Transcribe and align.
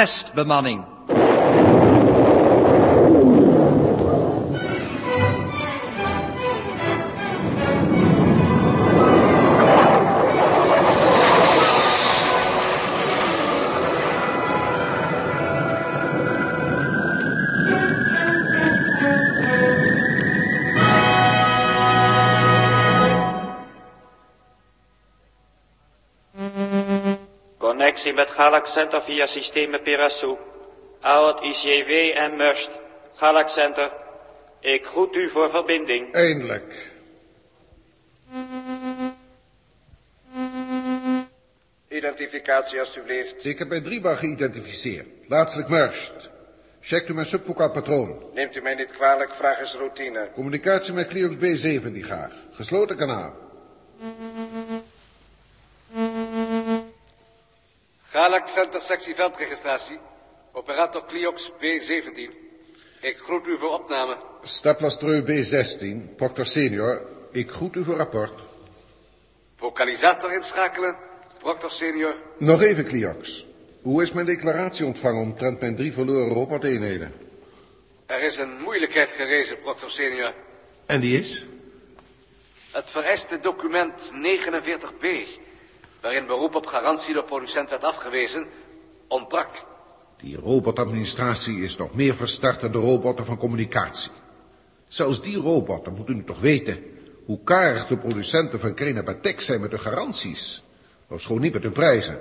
test 0.00 0.32
bemanning. 0.34 0.89
Met 28.20 28.30
Galax 28.30 28.72
Center 28.72 29.02
via 29.02 29.26
systemen 29.26 29.82
Perasso. 29.82 30.38
Oud 31.00 31.42
ICW 31.42 31.90
en 32.24 32.36
Must. 32.36 32.70
Galax 33.14 33.52
Center. 33.52 33.90
Ik 34.60 34.84
groet 34.84 35.14
u 35.14 35.30
voor 35.30 35.50
verbinding. 35.50 36.14
Eindelijk. 36.14 36.92
Identificatie 41.88 42.80
alstublieft. 42.80 43.44
Ik 43.44 43.58
heb 43.58 43.68
mijn 43.68 43.82
driebar 43.82 44.16
geïdentificeerd. 44.16 45.06
Laatstelijk 45.28 45.70
Murst. 45.70 46.30
Checkt 46.80 47.08
u 47.08 47.14
mijn 47.14 47.26
subvocaal 47.26 47.70
patroon. 47.70 48.22
Neemt 48.34 48.56
u 48.56 48.60
mij 48.60 48.74
niet 48.74 48.90
kwalijk, 48.90 49.34
vraag 49.34 49.60
is 49.60 49.72
routine. 49.72 50.28
Communicatie 50.34 50.94
met 50.94 51.08
Cliox 51.08 51.34
B7 51.34 51.92
die 51.92 52.04
graag. 52.04 52.32
Gesloten 52.52 52.96
kanaal. 52.96 53.34
Galax 58.30 58.52
Center 58.52 58.80
sectie 58.80 59.14
veldregistratie. 59.14 59.98
Operator 60.52 61.04
Cliox 61.06 61.50
B17. 61.50 62.30
Ik 63.00 63.16
groet 63.16 63.46
u 63.46 63.58
voor 63.58 63.70
opname. 63.70 64.16
Staplastreu 64.42 65.22
B16. 65.22 66.14
Proctor 66.16 66.46
senior. 66.46 67.06
Ik 67.32 67.50
groet 67.50 67.76
u 67.76 67.84
voor 67.84 67.96
rapport. 67.96 68.32
Vocalisator 69.54 70.32
inschakelen. 70.32 70.96
Proctor 71.38 71.70
senior. 71.70 72.14
Nog 72.38 72.62
even, 72.62 72.84
Cliox. 72.84 73.46
Hoe 73.82 74.02
is 74.02 74.12
mijn 74.12 74.26
declaratie 74.26 74.86
ontvangen 74.86 75.22
omtrent 75.22 75.60
mijn 75.60 75.76
drie 75.76 75.92
verloren 75.92 76.34
roboteenheden? 76.34 77.12
Er 78.06 78.22
is 78.22 78.36
een 78.36 78.60
moeilijkheid 78.60 79.10
gerezen, 79.10 79.58
Proctor 79.58 79.90
senior. 79.90 80.34
En 80.86 81.00
die 81.00 81.20
is? 81.20 81.46
Het 82.70 82.90
vereiste 82.90 83.40
document 83.40 84.12
49b, 84.14 85.06
waarin 86.00 86.26
beroep 86.26 86.54
op 86.54 86.66
garantie 86.66 87.14
door 87.14 87.24
producent 87.24 87.70
werd 87.70 87.84
afgewezen, 87.84 88.46
ontbrak. 89.08 89.48
Die 90.16 90.36
robotadministratie 90.36 91.62
is 91.62 91.76
nog 91.76 91.94
meer 91.94 92.14
verstart 92.14 92.60
dan 92.60 92.72
de 92.72 92.78
robotten 92.78 93.24
van 93.24 93.36
communicatie. 93.36 94.10
Zelfs 94.88 95.22
die 95.22 95.36
robotten 95.36 95.94
moeten 95.94 96.16
u 96.16 96.24
toch 96.24 96.40
weten 96.40 96.84
hoe 97.24 97.40
karig 97.44 97.86
de 97.86 97.98
producenten 97.98 98.60
van 98.60 98.74
Krenabatek 98.74 99.40
zijn 99.40 99.60
met 99.60 99.70
hun 99.70 99.80
garanties. 99.80 100.62
Of 101.08 101.20
schoon 101.20 101.40
niet 101.40 101.52
met 101.52 101.62
hun 101.62 101.72
prijzen. 101.72 102.20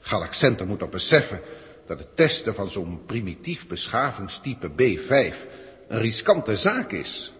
Galax 0.00 0.38
Center 0.38 0.66
moet 0.66 0.78
toch 0.78 0.88
beseffen 0.88 1.40
dat 1.86 1.98
het 1.98 2.16
testen 2.16 2.54
van 2.54 2.70
zo'n 2.70 3.02
primitief 3.06 3.66
beschavingstype 3.66 4.70
B5 4.70 5.36
een 5.88 6.00
riskante 6.00 6.56
zaak 6.56 6.92
is. 6.92 7.32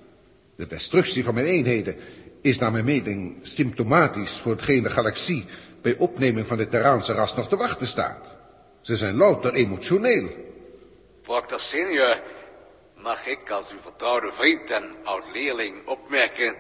De 0.57 0.67
destructie 0.67 1.25
van 1.25 1.34
mijn 1.34 1.47
eenheden 1.47 1.97
is 2.43 2.59
naar 2.59 2.72
mijn 2.72 2.84
mening 2.84 3.38
symptomatisch 3.43 4.32
voor 4.32 4.53
hetgeen 4.53 4.82
de 4.82 4.91
galaxie 4.91 5.44
bij 5.82 5.97
opneming 5.99 6.47
van 6.47 6.56
dit 6.56 6.71
Terraanse 6.71 7.12
ras 7.12 7.37
nog 7.37 7.49
te 7.49 7.56
wachten 7.56 7.87
staat. 7.87 8.37
Ze 8.81 8.97
zijn 8.97 9.16
louter 9.16 9.54
emotioneel. 9.54 10.28
Proctor 11.22 11.60
senior, 11.60 12.22
mag 12.97 13.27
ik 13.27 13.50
als 13.50 13.72
uw 13.72 13.81
vertrouwde 13.81 14.32
vriend 14.32 14.71
en 14.71 14.84
oud-leerling 15.04 15.87
opmerken 15.87 16.54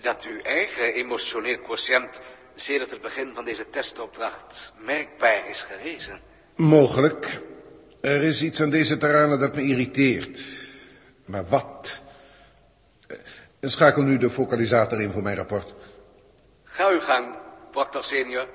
dat 0.00 0.22
uw 0.22 0.40
eigen 0.40 0.94
emotioneel 0.94 1.58
quotient 1.58 2.20
sedert 2.54 2.90
het 2.90 3.00
begin 3.00 3.30
van 3.34 3.44
deze 3.44 3.70
testopdracht 3.70 4.72
merkbaar 4.78 5.48
is 5.48 5.62
gerezen? 5.62 6.20
Mogelijk. 6.56 7.40
Er 8.00 8.22
is 8.22 8.42
iets 8.42 8.60
aan 8.60 8.70
deze 8.70 8.96
terranen 8.96 9.38
dat 9.38 9.54
me 9.54 9.62
irriteert. 9.62 10.42
Maar 11.26 11.48
wat? 11.48 12.01
Eh, 13.62 13.70
Schakel 13.70 14.02
nu 14.02 14.18
de 14.18 14.30
focalisator 14.30 15.00
in 15.00 15.10
voor 15.10 15.22
mijn 15.22 15.36
rapport. 15.36 15.74
Ga 16.64 16.90
uw 16.90 17.00
gang, 17.00 17.36
Proctor 17.70 18.04
senior. 18.04 18.48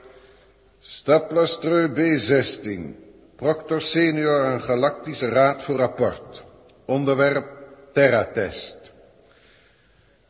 Staplastreu 0.80 1.88
B16. 1.88 2.96
Proctor 3.36 3.82
senior 3.82 4.46
aan 4.46 4.62
Galactische 4.62 5.30
Raad 5.30 5.64
voor 5.64 5.78
rapport. 5.78 6.44
Onderwerp 6.86 7.46
Terratest. 7.94 8.78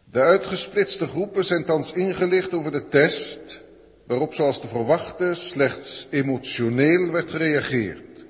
De 0.03 0.21
uitgesplitste 0.21 1.07
groepen 1.07 1.45
zijn 1.45 1.66
thans 1.66 1.93
ingelicht 1.93 2.53
over 2.53 2.71
de 2.71 2.87
test, 2.87 3.61
waarop 4.07 4.33
zoals 4.33 4.61
te 4.61 4.67
verwachten 4.67 5.35
slechts 5.35 6.07
emotioneel 6.09 7.11
werd 7.11 7.31
gereageerd. 7.31 8.25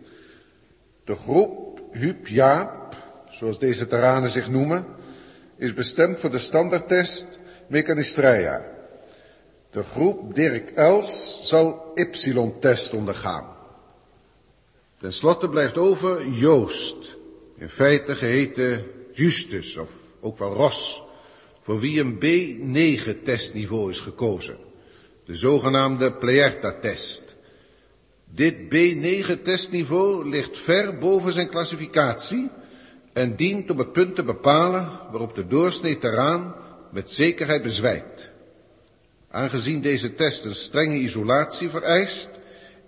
De 1.03 1.15
groep 1.15 1.81
Huub 1.91 2.27
Jaap, 2.27 2.95
zoals 3.29 3.59
deze 3.59 3.87
terranen 3.87 4.29
zich 4.29 4.49
noemen, 4.49 4.95
is 5.57 5.73
bestemd 5.73 6.19
voor 6.19 6.31
de 6.31 6.39
standaardtest 6.39 7.39
Mechanistreia. 7.67 8.65
De 9.71 9.83
groep 9.83 10.35
Dirk 10.35 10.69
Els 10.69 11.39
zal 11.41 11.91
Y-test 11.95 12.93
ondergaan. 12.93 13.55
Ten 14.99 15.13
slotte 15.13 15.49
blijft 15.49 15.77
over 15.77 16.27
Joost, 16.27 17.15
in 17.57 17.69
feite 17.69 18.15
geheten 18.15 18.85
Justus 19.13 19.77
of 19.77 19.91
ook 20.19 20.37
wel 20.37 20.53
Ros, 20.53 21.03
voor 21.61 21.79
wie 21.79 21.99
een 21.99 22.15
B9 22.15 23.23
testniveau 23.23 23.89
is 23.89 23.99
gekozen. 23.99 24.57
De 25.25 25.35
zogenaamde 25.35 26.13
Pleerta-test. 26.13 27.35
Dit 28.25 28.55
B9 28.55 29.41
testniveau 29.43 30.29
ligt 30.29 30.57
ver 30.57 30.97
boven 30.97 31.33
zijn 31.33 31.49
klassificatie 31.49 32.49
en 33.17 33.35
dient 33.35 33.71
om 33.71 33.77
het 33.77 33.91
punt 33.91 34.15
te 34.15 34.23
bepalen 34.23 34.89
waarop 35.11 35.35
de 35.35 35.47
doorsnee 35.47 35.97
terraan 35.97 36.55
met 36.91 37.11
zekerheid 37.11 37.61
bezwijkt. 37.61 38.29
Aangezien 39.29 39.81
deze 39.81 40.15
test 40.15 40.45
een 40.45 40.55
strenge 40.55 40.95
isolatie 40.95 41.69
vereist, 41.69 42.29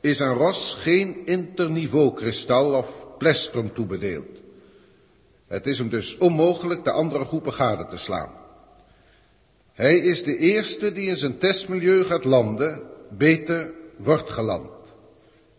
is 0.01 0.21
aan 0.21 0.37
Ros 0.37 0.77
geen 0.79 1.25
interniveau 1.25 2.13
kristal 2.13 2.73
of 2.73 3.07
plestrum 3.17 3.73
toebedeeld. 3.73 4.27
Het 5.47 5.67
is 5.67 5.77
hem 5.77 5.89
dus 5.89 6.17
onmogelijk 6.17 6.83
de 6.83 6.91
andere 6.91 7.25
groepen 7.25 7.53
gade 7.53 7.85
te 7.85 7.97
slaan. 7.97 8.31
Hij 9.73 9.97
is 9.97 10.23
de 10.23 10.37
eerste 10.37 10.91
die 10.91 11.09
in 11.09 11.17
zijn 11.17 11.37
testmilieu 11.37 12.03
gaat 12.03 12.25
landen, 12.25 12.81
beter 13.09 13.71
wordt 13.97 14.29
geland. 14.29 14.69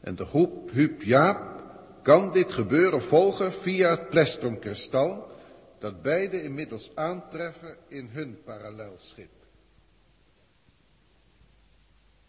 En 0.01 0.17
de 0.17 0.25
groep 0.25 0.71
Huub 0.73 1.03
Jaap 1.03 1.50
kan 2.03 2.33
dit 2.33 2.53
gebeuren 2.53 3.03
volgen 3.03 3.55
via 3.55 3.91
het 3.91 4.09
plestrumkristal, 4.11 5.31
dat 5.79 6.03
beide 6.03 6.43
inmiddels 6.43 6.91
aantreffen 6.95 7.77
in 7.89 8.09
hun 8.13 8.39
parallelschip. 8.45 9.31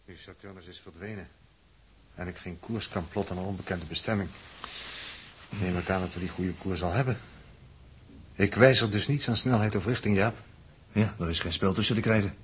Nu 0.04 0.16
Saturnus 0.16 0.66
is 0.66 0.80
verdwenen. 0.80 1.28
En 2.14 2.28
ik 2.28 2.36
geen 2.36 2.60
koers 2.60 2.88
kan 2.88 3.08
plotten 3.08 3.36
naar 3.36 3.44
onbekende 3.44 3.84
bestemming. 3.84 4.28
Neem 5.48 5.78
ik 5.78 5.90
aan 5.90 6.00
dat 6.00 6.14
we 6.14 6.20
die 6.20 6.28
goede 6.28 6.52
koers 6.52 6.82
al 6.82 6.92
hebben. 6.92 7.18
Ik 8.34 8.54
wijzig 8.54 8.90
dus 8.90 9.08
niets 9.08 9.28
aan 9.28 9.36
snelheid 9.36 9.74
of 9.74 9.86
richting, 9.86 10.16
Jaap. 10.16 10.36
Ja, 10.92 11.14
er 11.18 11.30
is 11.30 11.40
geen 11.40 11.52
spel 11.52 11.72
tussen 11.72 11.94
te 11.94 12.00
krijgen. 12.00 12.34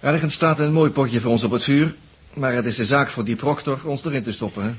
Ergens 0.00 0.34
staat 0.34 0.58
een 0.58 0.72
mooi 0.72 0.90
potje 0.90 1.20
voor 1.20 1.30
ons 1.30 1.44
op 1.44 1.50
het 1.50 1.64
vuur. 1.64 1.94
Maar 2.34 2.52
het 2.52 2.64
is 2.64 2.76
de 2.76 2.84
zaak 2.84 3.10
voor 3.10 3.24
die 3.24 3.36
proctor 3.36 3.80
ons 3.84 4.04
erin 4.04 4.22
te 4.22 4.32
stoppen, 4.32 4.64
hè? 4.64 4.74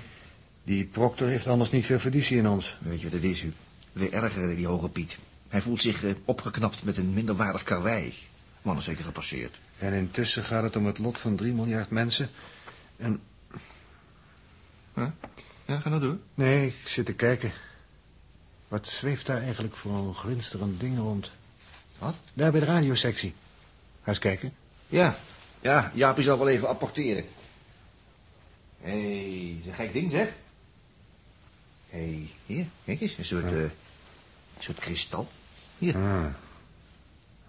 Die 0.63 0.86
proctor 0.86 1.27
heeft 1.27 1.48
anders 1.48 1.71
niet 1.71 1.86
veel 1.86 2.00
fiducie 2.00 2.38
in 2.38 2.48
ons. 2.48 2.77
Weet 2.81 3.00
je 3.00 3.04
wat 3.04 3.13
het 3.13 3.24
is, 3.24 3.42
u? 3.42 3.54
Weer 3.92 4.13
erger, 4.13 4.56
die 4.56 4.68
hoge 4.68 4.89
Piet. 4.89 5.18
Hij 5.48 5.62
voelt 5.62 5.81
zich 5.81 6.04
eh, 6.04 6.12
opgeknapt 6.25 6.83
met 6.83 6.98
een 6.98 7.13
minderwaardig 7.13 7.63
karwei. 7.63 8.13
Man 8.62 8.77
is 8.77 8.83
zeker 8.83 9.04
gepasseerd. 9.04 9.60
En 9.77 9.94
intussen 9.94 10.44
gaat 10.44 10.63
het 10.63 10.75
om 10.75 10.86
het 10.86 10.98
lot 10.98 11.18
van 11.18 11.36
3 11.36 11.54
miljard 11.54 11.89
mensen. 11.89 12.30
En... 12.98 13.21
Huh? 14.94 15.07
Ja, 15.65 15.80
ga 15.80 15.89
nou 15.89 16.01
door. 16.01 16.18
Nee, 16.33 16.68
ik 16.68 16.88
zit 16.88 17.06
te 17.06 17.13
kijken. 17.13 17.51
Wat 18.68 18.88
zweeft 18.88 19.25
daar 19.25 19.42
eigenlijk 19.42 19.75
voor 19.75 19.92
een 19.92 20.13
glinsterend 20.13 20.80
ding 20.80 20.98
rond? 20.98 21.31
Wat? 22.00 22.15
Daar 22.33 22.51
bij 22.51 22.60
de 22.60 22.65
radiosectie. 22.65 23.33
Ga 24.04 24.10
eens 24.10 24.19
kijken. 24.19 24.54
Ja, 24.88 25.18
ja, 25.62 25.92
Jaapie 25.94 26.24
zal 26.24 26.38
wel 26.38 26.50
even 26.50 26.68
apporteren. 26.68 27.25
Hé, 28.81 28.92
hey, 28.92 29.57
is 29.60 29.68
een 29.68 29.74
gek 29.74 29.94
ding, 29.94 30.12
zeg. 30.12 30.33
Hé, 31.94 32.00
hey, 32.00 32.30
hier, 32.45 32.66
kijk 32.86 33.01
eens, 33.01 33.18
een 33.18 33.25
soort, 33.25 33.50
Ja. 33.50 33.56
eh, 33.56 33.62
een 33.62 33.72
soort 34.60 34.80
kristal. 34.80 35.31
Hier. 35.78 35.95
Ah, 35.95 36.25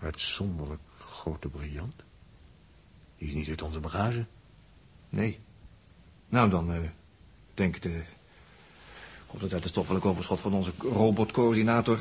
uitzonderlijk 0.00 0.81
grote 0.99 1.49
briljant. 1.49 1.94
Die 3.19 3.29
is 3.29 3.35
niet 3.35 3.49
uit 3.49 3.62
onze 3.62 3.81
bagage. 3.81 4.26
Nee. 5.08 5.38
Nou, 6.29 6.50
dan, 6.50 6.73
eh, 6.73 6.79
Denkt, 7.55 7.87
eh... 7.87 7.93
Komt 9.26 9.43
het 9.43 9.52
uit 9.52 9.62
het 9.62 9.73
stoffelijk 9.73 10.05
overschot 10.05 10.41
van 10.41 10.52
onze 10.55 10.73
robotcoördinator? 10.79 12.00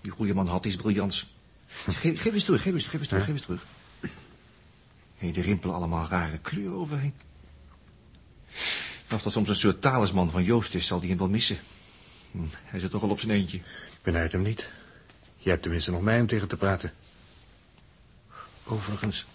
Die 0.00 0.10
goede 0.10 0.34
man 0.34 0.46
had 0.46 0.64
iets 0.64 0.76
briljants. 0.76 1.26
Geef, 1.68 2.20
geef 2.22 2.34
eens 2.34 2.44
terug, 2.44 2.62
geef 2.62 2.72
eens, 2.74 2.86
geef 2.86 3.00
eens 3.00 3.08
terug, 3.08 3.24
geef 3.24 3.32
eens 3.34 3.42
terug. 3.42 3.64
Hé, 5.16 5.26
er 5.28 5.40
rimpelen 5.42 5.74
allemaal 5.74 6.06
rare 6.08 6.38
kleuren 6.38 6.78
overheen. 6.78 7.14
Als 9.10 9.22
dat 9.22 9.32
soms 9.32 9.48
een 9.48 9.56
soort 9.56 9.80
talisman 9.80 10.30
van 10.30 10.44
Joost 10.44 10.74
is, 10.74 10.86
zal 10.86 10.98
hij 10.98 11.08
hem 11.08 11.18
wel 11.18 11.28
missen. 11.28 11.58
Hm, 12.30 12.38
hij 12.64 12.80
zit 12.80 12.90
toch 12.90 13.02
al 13.02 13.10
op 13.10 13.20
zijn 13.20 13.32
eentje. 13.32 13.56
Ik 13.56 14.02
benijd 14.02 14.32
hem 14.32 14.42
niet. 14.42 14.70
Je 15.36 15.50
hebt 15.50 15.62
tenminste 15.62 15.90
nog 15.90 16.02
mij 16.02 16.20
om 16.20 16.26
tegen 16.26 16.48
te 16.48 16.56
praten. 16.56 16.92
Overigens 18.64 19.26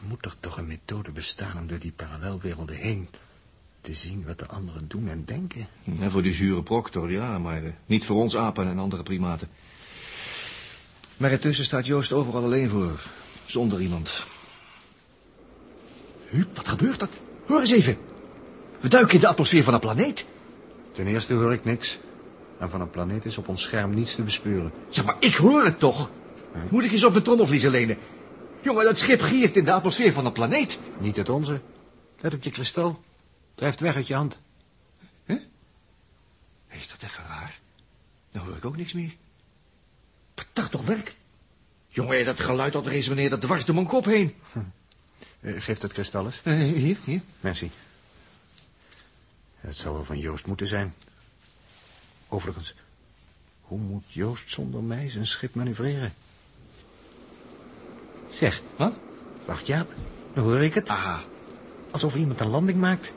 moet 0.00 0.24
er 0.24 0.34
toch 0.40 0.56
een 0.56 0.66
methode 0.66 1.10
bestaan 1.10 1.58
om 1.58 1.66
door 1.66 1.78
die 1.78 1.92
parallelwerelden 1.92 2.76
heen 2.76 3.08
te 3.80 3.94
zien 3.94 4.24
wat 4.26 4.38
de 4.38 4.46
anderen 4.46 4.88
doen 4.88 5.08
en 5.08 5.24
denken. 5.24 5.66
En 6.00 6.10
voor 6.10 6.22
die 6.22 6.32
zure 6.32 6.62
proctor, 6.62 7.10
ja, 7.10 7.38
maar 7.38 7.64
eh, 7.64 7.72
niet 7.86 8.06
voor 8.06 8.16
ons 8.16 8.36
apen 8.36 8.66
en 8.66 8.78
andere 8.78 9.02
primaten. 9.02 9.48
Maar 11.16 11.30
intussen 11.30 11.64
staat 11.64 11.86
Joost 11.86 12.12
overal 12.12 12.42
alleen 12.42 12.68
voor, 12.68 13.02
zonder 13.46 13.80
iemand. 13.80 14.24
Huub, 16.28 16.56
wat 16.56 16.68
gebeurt 16.68 17.00
dat? 17.00 17.20
Hoor 17.46 17.60
eens 17.60 17.70
even. 17.70 17.96
We 18.80 18.88
duiken 18.88 19.14
in 19.14 19.20
de 19.20 19.26
atmosfeer 19.26 19.64
van 19.64 19.74
een 19.74 19.80
planeet. 19.80 20.26
Ten 20.92 21.06
eerste 21.06 21.34
hoor 21.34 21.52
ik 21.52 21.64
niks. 21.64 21.98
En 22.62 22.70
van 22.70 22.80
een 22.80 22.90
planeet 22.90 23.24
is 23.24 23.38
op 23.38 23.48
ons 23.48 23.62
scherm 23.62 23.94
niets 23.94 24.14
te 24.14 24.22
bespeuren. 24.22 24.72
Ja, 24.88 25.02
maar 25.02 25.16
ik 25.18 25.34
hoor 25.34 25.64
het 25.64 25.78
toch. 25.78 26.10
Moet 26.70 26.84
ik 26.84 26.92
eens 26.92 27.04
op 27.04 27.12
mijn 27.12 27.24
trommelvlies 27.24 27.62
lenen? 27.62 27.98
Jongen, 28.60 28.84
dat 28.84 28.98
schip 28.98 29.20
giert 29.20 29.56
in 29.56 29.64
de 29.64 29.72
atmosfeer 29.72 30.12
van 30.12 30.26
een 30.26 30.32
planeet. 30.32 30.78
Niet 30.98 31.16
het 31.16 31.28
onze. 31.28 31.60
Let 32.20 32.34
op 32.34 32.42
je 32.42 32.50
kristal. 32.50 33.02
Drijft 33.54 33.80
weg 33.80 33.94
uit 33.94 34.06
je 34.06 34.14
hand. 34.14 34.40
Huh? 35.24 35.40
Is 36.68 36.88
dat 36.88 37.02
even 37.02 37.24
raar? 37.28 37.58
Nou 38.32 38.46
hoor 38.46 38.56
ik 38.56 38.64
ook 38.64 38.76
niks 38.76 38.92
meer. 38.92 39.16
Dat 40.52 40.70
toch 40.70 40.86
werk? 40.86 41.16
Jongen, 41.88 42.24
dat 42.24 42.40
geluid 42.40 42.72
dat 42.72 42.86
resoneert 42.86 43.40
dwars 43.40 43.64
door 43.64 43.74
mijn 43.74 43.86
kop 43.86 44.04
heen. 44.04 44.34
Hm. 44.52 44.58
Uh, 45.40 45.62
geef 45.62 45.80
het 45.80 45.92
kristal 45.92 46.24
eens. 46.24 46.40
Uh, 46.44 46.54
hier, 46.54 46.96
hier. 47.04 47.20
Merci. 47.40 47.70
Het 49.60 49.76
zou 49.76 49.94
wel 49.94 50.04
van 50.04 50.18
Joost 50.18 50.46
moeten 50.46 50.66
zijn. 50.66 50.94
Overigens, 52.32 52.74
hoe 53.60 53.78
moet 53.78 54.04
Joost 54.06 54.50
zonder 54.50 54.82
mij 54.82 55.08
zijn 55.08 55.26
schip 55.26 55.54
manoeuvreren? 55.54 56.14
Zeg. 58.30 58.62
Wat? 58.76 58.92
Wacht, 59.44 59.66
Jaap. 59.66 59.92
Dan 60.34 60.44
hoor 60.44 60.62
ik 60.62 60.74
het. 60.74 60.88
Aha. 60.88 61.22
Alsof 61.90 62.16
iemand 62.16 62.40
een 62.40 62.48
landing 62.48 62.80
maakt. 62.80 63.12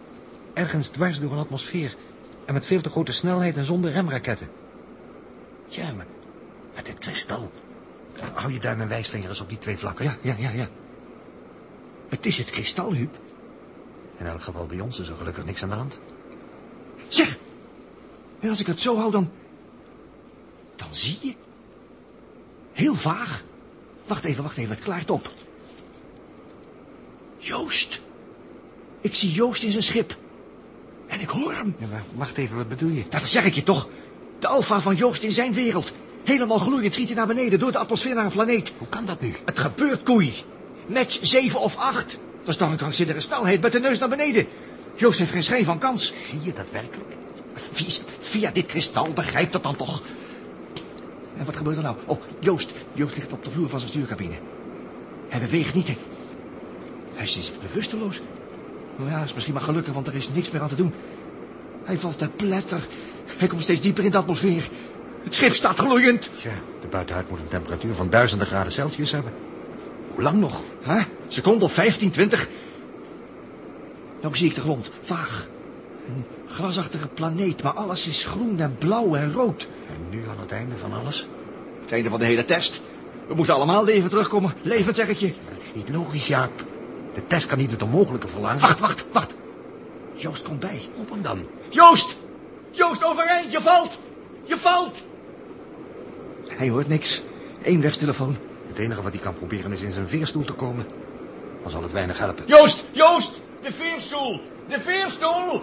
Ergens 0.54 0.90
dwars 0.90 1.20
door 1.20 1.32
een 1.32 1.38
atmosfeer. 1.38 1.96
En 2.46 2.54
met 2.54 2.66
veel 2.66 2.82
te 2.82 2.90
grote 2.90 3.12
snelheid 3.12 3.58
en 3.58 3.66
zonder 3.66 3.92
remraketten. 3.92 4.50
Ja, 5.68 5.94
maar 5.94 6.08
met 6.76 6.86
dit 6.86 6.98
kristal. 6.98 7.52
Hou 8.34 8.54
je 8.54 8.60
duim 8.60 8.82
en 8.82 8.88
wijsvinger 8.88 9.30
eens 9.30 9.42
op 9.42 9.50
die 9.50 9.58
twee 9.58 9.78
vlakken. 9.78 10.06
Ja, 10.06 10.18
ja, 10.22 10.36
ja, 10.38 10.50
ja. 10.50 10.70
Het 12.10 12.26
is 12.26 12.38
het 12.38 12.50
kristal, 12.50 12.94
Huub. 12.94 13.20
In 14.18 14.26
elk 14.26 14.42
geval 14.42 14.66
bij 14.66 14.80
ons 14.80 15.00
is 15.00 15.10
er 15.10 15.16
gelukkig 15.16 15.46
niks 15.46 15.64
aan 15.64 15.70
de 15.70 15.76
hand. 15.76 16.00
Zeg, 17.08 17.38
en 18.40 18.50
als 18.50 18.60
ik 18.60 18.68
het 18.68 18.82
zo 18.82 18.98
hou, 18.98 19.12
dan... 19.12 19.32
Dan 20.76 20.88
zie 20.92 21.18
je. 21.22 21.34
Heel 22.72 22.96
vaag. 22.96 23.44
Wacht 24.08 24.24
even, 24.24 24.44
wacht 24.44 24.58
even, 24.58 24.76
het 24.76 24.84
klaart 24.84 25.12
op. 25.12 25.30
Joost. 27.38 28.02
Ik 29.02 29.16
zie 29.16 29.32
Joost 29.32 29.64
in 29.64 29.72
zijn 29.72 29.84
schip. 29.84 30.18
En 31.08 31.20
ik 31.20 31.30
hoor 31.30 31.54
hem. 31.54 31.76
Ja, 31.80 31.88
maar 31.88 32.04
wacht 32.16 32.38
even, 32.38 32.56
wat 32.56 32.68
bedoel 32.68 32.90
je? 32.90 32.96
Nou, 32.96 33.10
dat 33.10 33.28
zeg 33.28 33.46
ik 33.46 33.54
je 33.54 33.64
toch. 33.64 33.88
De 34.40 34.48
alfa 34.48 34.80
van 34.80 34.96
Joost 34.96 35.24
in 35.24 35.32
zijn 35.32 35.54
wereld. 35.54 35.94
Helemaal 36.24 36.58
gloeiend 36.60 36.94
schiet 36.94 37.08
hij 37.08 37.16
naar 37.16 37.28
beneden 37.28 37.60
door 37.60 37.72
de 37.72 37.78
atmosfeer 37.78 38.16
naar 38.16 38.26
een 38.26 38.32
planeet. 38.32 38.74
Hoe 38.78 38.88
kan 38.88 39.06
dat 39.06 39.22
nu? 39.22 39.34
Het 39.46 39.60
gebeurt, 39.60 40.04
koei. 40.04 40.34
Match 40.88 41.20
7 41.22 41.60
of 41.60 41.78
8. 41.78 42.20
Dat 42.40 42.48
is 42.48 42.58
toch 42.58 42.70
een 42.72 42.78
krankzinnige 42.78 43.20
snelheid 43.20 43.62
met 43.62 43.72
de 43.72 43.80
neus 43.80 44.00
naar 44.00 44.10
beneden. 44.10 44.48
Joost 44.96 45.20
heeft 45.20 45.32
geen 45.32 45.44
schijn 45.44 45.66
van 45.66 45.78
kans. 45.78 46.28
Zie 46.30 46.40
je 46.44 46.54
dat 46.54 46.72
werkelijk? 46.72 47.14
Via, 47.72 48.04
via 48.36 48.52
dit 48.52 48.66
kristal, 48.66 49.14
begrijpt 49.14 49.54
dat 49.54 49.64
dan 49.64 49.76
toch? 49.76 50.02
En 51.38 51.46
wat 51.46 51.56
gebeurt 51.56 51.78
er 51.78 51.84
nou? 51.84 51.96
Oh, 52.06 52.22
Joost. 52.40 52.72
Joost 52.94 53.16
ligt 53.16 53.32
op 53.32 53.44
de 53.44 53.52
vloer 53.52 53.70
van 53.70 53.80
zijn 53.80 53.92
stuurcabine. 53.92 54.36
Hij 55.30 55.40
beweegt 55.40 55.74
niet. 55.74 55.96
Hij 57.14 57.26
is 57.26 57.52
bewusteloos. 57.62 58.22
Nou 58.96 59.10
ja, 59.10 59.24
is 59.24 59.34
misschien 59.34 59.54
maar 59.54 59.64
gelukkig, 59.64 59.94
want 59.94 60.08
er 60.08 60.16
is 60.16 60.30
niks 60.30 60.52
meer 60.52 60.62
aan 60.62 60.68
te 60.68 60.76
doen. 60.76 60.94
Hij 61.84 61.98
valt 61.98 62.18
te 62.18 62.30
pletter. 62.30 62.88
Hij 63.38 63.48
komt 63.48 63.64
steeds 63.64 63.82
dieper 63.82 64.04
in 64.04 64.12
de 64.12 64.18
atmosfeer. 64.18 64.70
Het 65.24 65.36
schip 65.36 65.54
staat 65.54 65.80
gloeiend. 65.80 66.30
Ja, 66.42 66.52
de 66.82 66.88
buitenhuid 66.88 67.30
moet 67.30 67.40
een 67.40 67.48
temperatuur 67.48 67.94
van 67.94 68.10
duizenden 68.10 68.48
graden 68.48 68.72
Celsius 68.72 69.12
hebben. 69.12 69.34
Hoe 70.14 70.24
lang 70.24 70.40
nog? 70.40 70.64
Huh? 70.84 71.04
Seconde 71.28 71.66
of 71.66 71.74
15, 71.74 72.12
20. 72.12 72.50
Nou 74.22 74.36
zie 74.36 74.50
ik 74.50 74.56
de 74.56 74.62
grond, 74.62 74.92
vaag. 75.02 75.48
Een 76.56 76.62
grasachtige 76.62 77.08
planeet, 77.08 77.64
maar 77.64 77.74
alles 77.74 78.08
is 78.08 78.26
groen 78.26 78.60
en 78.60 78.76
blauw 78.78 79.16
en 79.16 79.32
rood. 79.32 79.68
En 79.88 80.10
nu 80.10 80.28
aan 80.30 80.40
het 80.40 80.52
einde 80.52 80.78
van 80.78 80.94
alles? 80.94 81.28
Het 81.82 81.92
einde 81.92 82.10
van 82.10 82.20
de 82.20 82.26
hele 82.26 82.46
test. 82.46 82.82
We 83.28 83.34
moeten 83.34 83.54
allemaal 83.54 83.84
leven 83.84 84.10
terugkomen. 84.10 84.54
Levend, 84.62 84.96
zeg 84.96 85.08
ik 85.08 85.18
je. 85.18 85.34
Dat 85.54 85.64
is 85.64 85.74
niet 85.74 85.90
logisch, 85.90 86.28
Jaap. 86.28 86.66
De 87.14 87.28
test 87.28 87.48
kan 87.48 87.58
niet 87.58 87.72
het 87.72 87.84
onmogelijke 87.84 88.28
verlangen. 88.28 88.60
Wacht, 88.60 88.80
wacht, 88.80 89.06
wacht. 89.12 89.36
Joost 90.14 90.44
komt 90.44 90.60
bij. 90.60 90.82
Roep 90.96 91.10
hem 91.10 91.22
dan. 91.22 91.46
Joost! 91.70 92.16
Joost, 92.72 93.04
overeind, 93.04 93.52
je 93.52 93.62
valt! 93.62 94.00
Je 94.44 94.58
valt! 94.58 95.04
Hij 96.48 96.70
hoort 96.70 96.88
niks. 96.88 97.24
Eén 97.64 97.82
wegstelefoon. 97.82 98.38
Het 98.68 98.78
enige 98.78 99.02
wat 99.02 99.14
hij 99.14 99.22
kan 99.22 99.34
proberen 99.34 99.72
is 99.72 99.82
in 99.82 99.92
zijn 99.92 100.08
veerstoel 100.08 100.44
te 100.44 100.54
komen. 100.54 100.86
Dan 101.62 101.72
zal 101.72 101.82
het 101.82 101.92
weinig 101.92 102.18
helpen. 102.18 102.44
Joost! 102.48 102.86
Joost! 102.92 103.42
De 103.62 103.74
veerstoel! 103.74 104.42
De 104.68 104.80
veerstoel! 104.80 105.62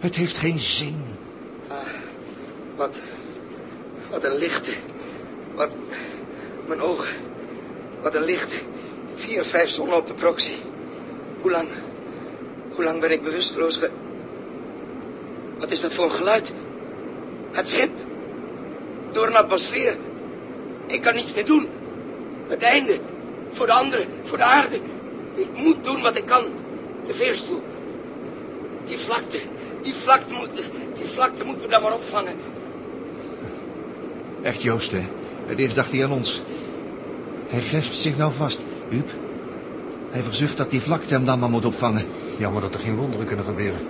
Het 0.00 0.14
heeft 0.14 0.36
geen 0.36 0.58
zin. 0.58 1.04
Ah, 1.68 1.76
wat... 2.76 2.98
Wat 4.10 4.24
een 4.24 4.36
lichte. 4.36 4.72
Wat... 5.54 5.70
Mijn 6.66 6.80
ogen. 6.80 7.14
Wat 8.02 8.14
een 8.14 8.24
lichte. 8.24 8.54
Vier, 9.14 9.44
vijf 9.44 9.68
zonnen 9.68 9.96
op 9.96 10.06
de 10.06 10.14
proxy. 10.14 10.54
Hoe 11.40 11.50
lang... 11.50 11.68
Hoe 12.72 12.84
lang 12.84 13.00
ben 13.00 13.10
ik 13.10 13.22
bewusteloos. 13.22 13.80
Wat 15.58 15.70
is 15.70 15.80
dat 15.80 15.92
voor 15.92 16.04
een 16.04 16.10
geluid? 16.10 16.52
Het 17.52 17.68
schip. 17.68 17.90
Door 19.12 19.26
een 19.26 19.36
atmosfeer. 19.36 19.96
Ik 20.86 21.00
kan 21.00 21.14
niets 21.14 21.34
meer 21.34 21.46
doen. 21.46 21.68
Het 22.48 22.62
einde. 22.62 22.98
Voor 23.50 23.66
de 23.66 23.72
anderen. 23.72 24.06
Voor 24.22 24.38
de 24.38 24.44
aarde. 24.44 24.80
Ik 25.34 25.48
moet 25.52 25.84
doen 25.84 26.02
wat 26.02 26.16
ik 26.16 26.26
kan. 26.26 26.44
De 27.06 27.14
veerstoel. 27.14 27.62
Die 28.92 29.00
vlakte. 29.00 29.38
Die 29.82 29.94
vlakte 29.94 30.34
moet, 30.34 30.70
die 30.94 31.04
vlakte 31.04 31.44
moet 31.44 31.60
me 31.60 31.68
dan 31.68 31.82
maar 31.82 31.94
opvangen. 31.94 32.34
Echt 34.42 34.62
Joost, 34.62 34.92
hè? 34.92 35.02
Het 35.46 35.58
eerst 35.58 35.74
dacht 35.74 35.92
hij 35.92 36.04
aan 36.04 36.12
ons. 36.12 36.42
Hij 37.48 37.60
grijpt 37.60 37.96
zich 37.96 38.16
nou 38.16 38.32
vast. 38.32 38.60
Huub, 38.88 39.10
hij 40.10 40.22
verzucht 40.22 40.56
dat 40.56 40.70
die 40.70 40.80
vlakte 40.80 41.14
hem 41.14 41.24
dan 41.24 41.38
maar 41.38 41.50
moet 41.50 41.64
opvangen. 41.64 42.04
Jammer 42.38 42.60
dat 42.62 42.74
er 42.74 42.80
geen 42.80 42.96
wonderen 42.96 43.26
kunnen 43.26 43.44
gebeuren. 43.44 43.80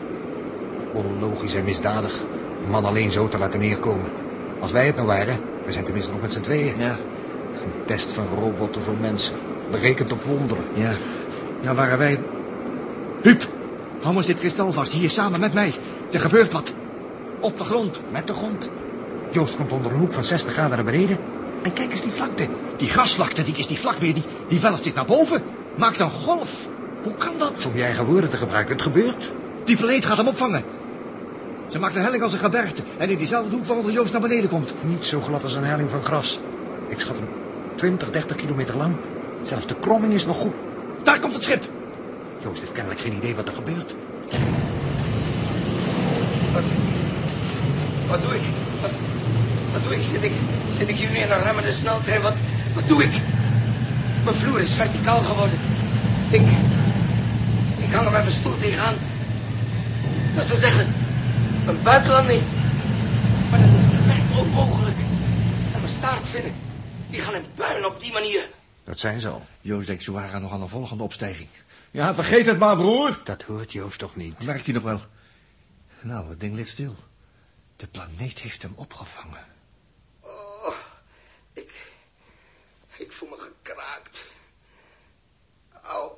Onlogisch 0.92 1.54
en 1.54 1.64
misdadig. 1.64 2.20
Een 2.64 2.70
man 2.70 2.84
alleen 2.84 3.12
zo 3.12 3.28
te 3.28 3.38
laten 3.38 3.60
neerkomen. 3.60 4.10
Als 4.60 4.72
wij 4.72 4.86
het 4.86 4.94
nou 4.94 5.06
waren, 5.06 5.40
we 5.64 5.72
zijn 5.72 5.84
tenminste 5.84 6.12
nog 6.12 6.20
met 6.20 6.32
z'n 6.32 6.40
tweeën. 6.40 6.78
Ja. 6.78 6.96
Een 7.52 7.84
test 7.84 8.12
van 8.12 8.26
robotten 8.34 8.82
voor 8.82 8.96
mensen. 9.00 9.34
Berekend 9.70 10.12
op 10.12 10.22
wonderen. 10.22 10.64
Ja. 10.74 10.94
Ja, 11.60 11.74
waren 11.74 11.98
wij... 11.98 12.20
Huub, 13.22 13.48
hou 14.02 14.16
eens 14.16 14.26
dit 14.26 14.38
kristal 14.38 14.72
vast, 14.72 14.92
hier 14.92 15.10
samen 15.10 15.40
met 15.40 15.52
mij. 15.52 15.74
Er 16.10 16.20
gebeurt 16.20 16.52
wat. 16.52 16.72
Op 17.40 17.58
de 17.58 17.64
grond. 17.64 18.00
Met 18.10 18.26
de 18.26 18.32
grond. 18.32 18.68
Joost 19.30 19.56
komt 19.56 19.72
onder 19.72 19.92
een 19.92 19.98
hoek 19.98 20.12
van 20.12 20.24
60 20.24 20.52
graden 20.52 20.76
naar 20.76 20.84
beneden. 20.84 21.18
En 21.62 21.72
kijk 21.72 21.90
eens 21.90 22.02
die 22.02 22.12
vlakte. 22.12 22.48
Die 22.76 22.88
grasvlakte, 22.88 23.42
die 23.42 23.56
is 23.56 23.66
die 23.66 23.78
vlak 23.78 23.96
weer, 23.96 24.14
die, 24.14 24.22
die 24.48 24.60
velft 24.60 24.82
zich 24.82 24.94
naar 24.94 25.04
boven. 25.04 25.42
Maakt 25.74 25.98
een 25.98 26.10
golf. 26.10 26.68
Hoe 27.02 27.14
kan 27.14 27.32
dat? 27.38 27.66
Om 27.66 27.76
je 27.76 27.82
eigen 27.82 28.04
woorden 28.04 28.30
te 28.30 28.36
gebruiken, 28.36 28.74
het 28.74 28.82
gebeurt. 28.82 29.32
Die 29.64 29.76
planeet 29.76 30.04
gaat 30.04 30.16
hem 30.16 30.28
opvangen. 30.28 30.64
Ze 31.68 31.78
maakt 31.78 31.96
een 31.96 32.02
helling 32.02 32.22
als 32.22 32.32
een 32.32 32.38
gebergte. 32.38 32.82
En 32.98 33.10
in 33.10 33.18
diezelfde 33.18 33.56
hoek 33.56 33.64
waaronder 33.64 33.92
Joost 33.92 34.12
naar 34.12 34.20
beneden 34.20 34.50
komt. 34.50 34.74
Niet 34.80 35.04
zo 35.04 35.20
glad 35.20 35.44
als 35.44 35.54
een 35.54 35.64
helling 35.64 35.90
van 35.90 36.02
gras. 36.02 36.40
Ik 36.88 37.00
schat 37.00 37.16
hem 37.16 37.28
20, 37.74 38.10
30 38.10 38.36
kilometer 38.36 38.76
lang. 38.76 38.96
Zelfs 39.42 39.66
de 39.66 39.76
kromming 39.80 40.12
is 40.12 40.26
nog 40.26 40.36
goed. 40.36 40.52
Daar 41.02 41.20
komt 41.20 41.34
het 41.34 41.42
schip. 41.42 41.64
Joost 42.42 42.60
heeft 42.60 42.72
kennelijk 42.72 43.00
geen 43.00 43.16
idee 43.16 43.34
wat 43.34 43.48
er 43.48 43.54
gebeurt. 43.54 43.94
Wat... 46.52 46.62
Wat 48.06 48.22
doe 48.22 48.34
ik? 48.34 48.42
Wat... 48.80 48.90
Wat 49.72 49.82
doe 49.82 49.94
ik? 49.94 50.02
Zit 50.02 50.24
ik, 50.24 50.32
zit 50.68 50.88
ik 50.88 50.96
hier 50.96 51.10
nu 51.10 51.16
in 51.16 51.30
een 51.30 51.42
remmende 51.42 51.70
sneltrein? 51.70 52.22
Wat, 52.22 52.38
wat 52.74 52.88
doe 52.88 53.02
ik? 53.02 53.20
Mijn 54.24 54.36
vloer 54.36 54.60
is 54.60 54.72
verticaal 54.72 55.20
geworden. 55.20 55.58
Ik... 56.30 56.40
Ik 57.76 57.92
hang 57.92 58.06
er 58.06 58.12
met 58.12 58.20
mijn 58.20 58.30
stoel 58.30 58.56
tegenaan. 58.56 58.94
Dat 60.34 60.46
wil 60.46 60.56
zeggen, 60.56 60.94
een 61.66 61.82
buitenlanding. 61.82 62.42
Maar 63.50 63.60
dat 63.60 63.74
is 63.74 63.82
echt 64.08 64.38
onmogelijk. 64.38 64.98
En 65.72 65.80
mijn 65.80 65.88
staartvinnen, 65.88 66.54
die 67.10 67.20
gaan 67.20 67.34
in 67.34 67.44
puin 67.54 67.86
op 67.86 68.00
die 68.00 68.12
manier. 68.12 68.48
Dat 68.84 68.98
zijn 68.98 69.20
ze 69.20 69.28
al. 69.28 69.42
Joost 69.60 69.86
denkt 69.86 70.02
zwaar 70.02 70.40
nog 70.40 70.52
aan 70.52 70.62
een 70.62 70.68
volgende 70.68 71.02
opstijging. 71.02 71.48
Ja, 71.92 72.14
vergeet 72.14 72.46
het 72.46 72.58
maar, 72.58 72.76
broer. 72.76 73.20
Dat 73.24 73.42
hoort 73.42 73.72
Joost 73.72 73.98
toch 73.98 74.16
niet? 74.16 74.44
Merkt 74.44 74.64
hij 74.64 74.74
nog 74.74 74.82
wel. 74.82 75.00
Nou, 76.00 76.28
het 76.28 76.40
ding 76.40 76.54
ligt 76.54 76.70
stil. 76.70 76.96
De 77.76 77.86
planeet 77.86 78.38
heeft 78.38 78.62
hem 78.62 78.72
opgevangen. 78.76 79.46
Oh, 80.20 80.74
ik, 81.52 81.92
ik 82.96 83.12
voel 83.12 83.28
me 83.28 83.36
gekraakt. 83.38 84.24
Au, 85.82 86.12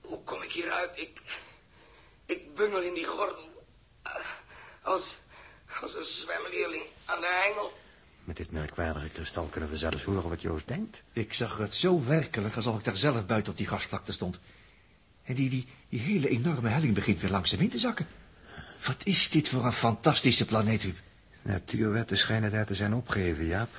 hoe 0.00 0.22
kom 0.22 0.42
ik 0.42 0.52
hieruit? 0.52 1.00
Ik, 1.00 1.40
ik 2.26 2.54
bungel 2.54 2.82
in 2.82 2.94
die 2.94 3.06
gordel. 3.06 3.66
Als, 4.82 5.18
als 5.80 5.96
een 5.96 6.04
zwemleerling 6.04 6.84
aan 7.04 7.20
de 7.20 7.46
hengel. 7.46 7.72
Met 8.24 8.36
dit 8.36 8.50
merkwaardige 8.50 9.08
kristal 9.08 9.46
kunnen 9.46 9.70
we 9.70 9.76
zelfs 9.76 10.04
horen 10.04 10.28
wat 10.28 10.42
Joost 10.42 10.68
denkt. 10.68 11.02
Ik 11.12 11.32
zag 11.32 11.56
het 11.56 11.74
zo 11.74 12.04
werkelijk 12.04 12.56
alsof 12.56 12.78
ik 12.78 12.84
daar 12.84 12.96
zelf 12.96 13.26
buiten 13.26 13.52
op 13.52 13.58
die 13.58 13.66
gastvlakte 13.66 14.12
stond. 14.12 14.40
En 15.28 15.34
die, 15.34 15.50
die, 15.50 15.66
die 15.88 16.00
hele 16.00 16.28
enorme 16.28 16.68
helling 16.68 16.94
begint 16.94 17.20
weer 17.20 17.30
langzaam 17.30 17.60
in 17.60 17.68
te 17.68 17.78
zakken. 17.78 18.06
Wat 18.86 19.04
is 19.04 19.30
dit 19.30 19.48
voor 19.48 19.64
een 19.64 19.72
fantastische 19.72 20.44
planeet, 20.44 20.82
Huub? 20.82 20.96
Natuurwetten 21.42 22.18
schijnen 22.18 22.50
daar 22.50 22.66
te 22.66 22.74
zijn 22.74 22.94
opgeheven, 22.94 23.46
Jaap. 23.46 23.70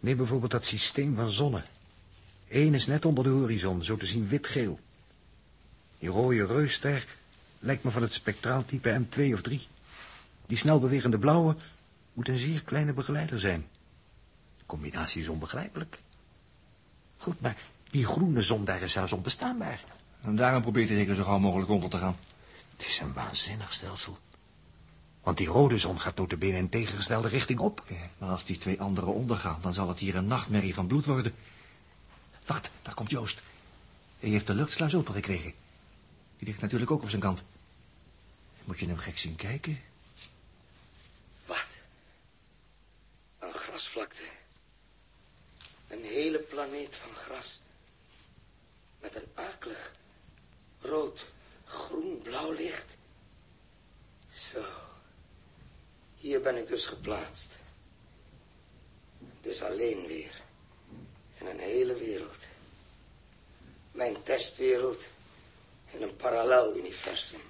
Neem 0.00 0.16
bijvoorbeeld 0.16 0.50
dat 0.50 0.66
systeem 0.66 1.14
van 1.16 1.30
zonnen. 1.30 1.64
Eén 2.48 2.74
is 2.74 2.86
net 2.86 3.04
onder 3.04 3.24
de 3.24 3.30
horizon, 3.30 3.84
zo 3.84 3.96
te 3.96 4.06
zien 4.06 4.28
wit-geel. 4.28 4.80
Die 5.98 6.08
rode 6.08 6.46
reusster 6.46 7.06
lijkt 7.58 7.84
me 7.84 7.90
van 7.90 8.02
het 8.02 8.12
spectraaltype 8.12 9.00
M2 9.00 9.32
of 9.32 9.42
3. 9.42 9.66
Die 10.46 10.56
snel 10.56 10.80
bewegende 10.80 11.18
blauwe 11.18 11.56
moet 12.12 12.28
een 12.28 12.38
zeer 12.38 12.64
kleine 12.64 12.92
begeleider 12.92 13.40
zijn. 13.40 13.66
De 14.58 14.64
combinatie 14.66 15.20
is 15.22 15.28
onbegrijpelijk. 15.28 16.00
Goed, 17.16 17.40
maar 17.40 17.56
die 17.90 18.06
groene 18.06 18.42
zon 18.42 18.64
daar 18.64 18.82
is 18.82 18.92
zelfs 18.92 19.12
onbestaanbaar. 19.12 19.80
En 20.28 20.36
daarom 20.36 20.62
probeert 20.62 20.88
hij 20.88 20.96
zeker 20.96 21.14
zo 21.14 21.24
gauw 21.24 21.38
mogelijk 21.38 21.70
onder 21.70 21.90
te 21.90 21.98
gaan. 21.98 22.16
Het 22.76 22.86
is 22.86 23.00
een 23.00 23.12
waanzinnig 23.12 23.72
stelsel. 23.72 24.18
Want 25.22 25.36
die 25.36 25.46
rode 25.46 25.78
zon 25.78 26.00
gaat 26.00 26.16
notabene 26.16 26.56
in 26.56 26.68
tegengestelde 26.68 27.28
richting 27.28 27.58
op. 27.58 27.84
Ja, 27.86 28.10
maar 28.18 28.28
als 28.28 28.44
die 28.44 28.58
twee 28.58 28.80
anderen 28.80 29.14
ondergaan, 29.14 29.58
dan 29.60 29.74
zal 29.74 29.88
het 29.88 29.98
hier 29.98 30.16
een 30.16 30.26
nachtmerrie 30.26 30.74
van 30.74 30.86
bloed 30.86 31.04
worden. 31.04 31.34
Wacht, 32.46 32.70
daar 32.82 32.94
komt 32.94 33.10
Joost. 33.10 33.42
Hij 34.20 34.28
heeft 34.28 34.46
de 34.46 34.54
luchtsluis 34.54 34.94
opengekregen. 34.94 35.54
Die 36.36 36.48
ligt 36.48 36.60
natuurlijk 36.60 36.90
ook 36.90 37.02
op 37.02 37.08
zijn 37.08 37.22
kant. 37.22 37.42
Moet 38.64 38.78
je 38.78 38.86
hem 38.86 38.96
gek 38.96 39.18
zien 39.18 39.36
kijken? 39.36 39.80
Wat? 41.46 41.78
Een 43.38 43.52
grasvlakte. 43.52 44.22
Een 45.88 46.04
hele 46.04 46.38
planeet 46.38 46.96
van 46.96 47.14
gras. 47.14 47.60
Met 49.00 49.14
een 49.14 49.28
akelig, 49.34 49.94
rood, 50.98 51.26
groen, 51.64 52.18
blauw 52.22 52.52
licht. 52.52 52.96
Zo. 54.34 54.64
Hier 56.16 56.40
ben 56.40 56.56
ik 56.56 56.66
dus 56.66 56.86
geplaatst. 56.86 57.56
Dus 59.40 59.62
alleen 59.62 60.06
weer. 60.06 60.42
In 61.38 61.46
een 61.46 61.58
hele 61.58 61.94
wereld. 61.94 62.46
Mijn 63.92 64.22
testwereld 64.22 65.06
in 65.90 66.02
een 66.02 66.16
parallel 66.16 66.76
universum. 66.76 67.42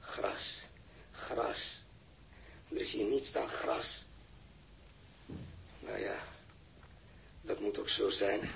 Gras, 0.00 0.66
gras. 1.12 1.82
Er 2.68 2.76
is 2.76 2.92
hier 2.92 3.04
niets 3.06 3.32
dan 3.32 3.48
gras. 3.48 4.04
Nou 5.78 5.98
ja, 5.98 6.18
dat 7.40 7.60
moet 7.60 7.78
ook 7.78 7.88
zo 7.88 8.10
zijn. 8.10 8.50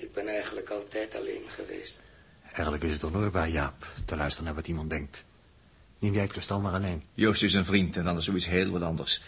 Ik 0.00 0.12
ben 0.12 0.28
eigenlijk 0.28 0.70
altijd 0.70 1.14
alleen 1.14 1.42
geweest. 1.48 2.02
Eigenlijk 2.42 2.82
is 2.82 2.92
het 2.92 3.04
onhoorbaar, 3.04 3.48
Jaap, 3.48 3.86
te 4.04 4.16
luisteren 4.16 4.44
naar 4.46 4.54
wat 4.54 4.68
iemand 4.68 4.90
denkt. 4.90 5.24
Neem 5.98 6.12
jij 6.12 6.22
het 6.22 6.32
kristal 6.32 6.60
maar 6.60 6.72
alleen. 6.72 7.02
Joost 7.14 7.42
is 7.42 7.54
een 7.54 7.64
vriend 7.64 7.96
en 7.96 8.04
dan 8.04 8.16
is 8.16 8.24
zoiets 8.24 8.46
heel 8.46 8.70
wat 8.70 8.82
anders. 8.82 9.22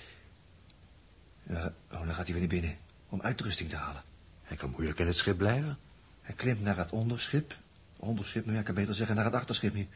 Ja, 1.42 1.74
oh, 1.92 2.06
dan 2.06 2.14
gaat 2.14 2.24
hij 2.24 2.32
weer 2.32 2.38
naar 2.38 2.46
binnen 2.46 2.78
om 3.08 3.22
uitrusting 3.22 3.70
te 3.70 3.76
halen. 3.76 4.02
Hij 4.42 4.56
kan 4.56 4.70
moeilijk 4.70 4.98
in 4.98 5.06
het 5.06 5.16
schip 5.16 5.38
blijven. 5.38 5.78
Hij 6.22 6.34
klimt 6.34 6.62
naar 6.62 6.76
het 6.76 6.90
onderschip. 6.90 7.56
Onderschip, 7.96 8.42
nou 8.42 8.54
ja, 8.54 8.60
ik 8.60 8.66
kan 8.66 8.74
beter 8.74 8.94
zeggen 8.94 9.16
naar 9.16 9.24
het 9.24 9.34
achterschip 9.34 9.74
nu. 9.74 9.88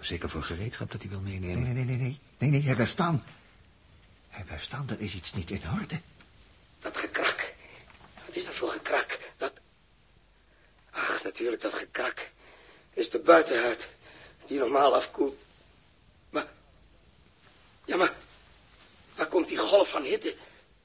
Zeker 0.00 0.30
voor 0.30 0.42
gereedschap 0.42 0.90
dat 0.90 1.00
hij 1.00 1.10
wil 1.10 1.20
meenemen. 1.20 1.62
Nee, 1.62 1.72
nee, 1.72 1.84
nee, 1.84 1.96
nee, 1.96 1.96
nee. 1.96 2.18
Nee, 2.38 2.50
nee, 2.50 2.62
hij 2.62 2.74
blijft 2.74 2.92
staan. 2.92 3.22
Hij 4.28 4.44
blijft 4.44 4.64
staan, 4.64 4.88
er 4.88 5.00
is 5.00 5.14
iets 5.14 5.32
niet 5.34 5.50
in 5.50 5.60
orde. 5.80 6.00
Dat 6.78 6.96
gekrak. 6.96 7.54
Wat 8.26 8.36
is 8.36 8.44
dat 8.44 8.54
voor 8.54 8.68
gekrak? 8.68 9.18
Dat... 9.36 9.53
Natuurlijk, 11.24 11.62
dat 11.62 11.74
gekrak. 11.74 12.30
Is 12.92 13.10
de 13.10 13.18
buitenhuid 13.18 13.88
die 14.46 14.58
normaal 14.58 14.94
afkoelt. 14.94 15.36
Maar... 16.30 16.46
Ja, 17.84 17.96
maar... 17.96 18.12
Waar 19.14 19.26
komt 19.26 19.48
die 19.48 19.58
golf 19.58 19.90
van 19.90 20.02
hitte 20.02 20.34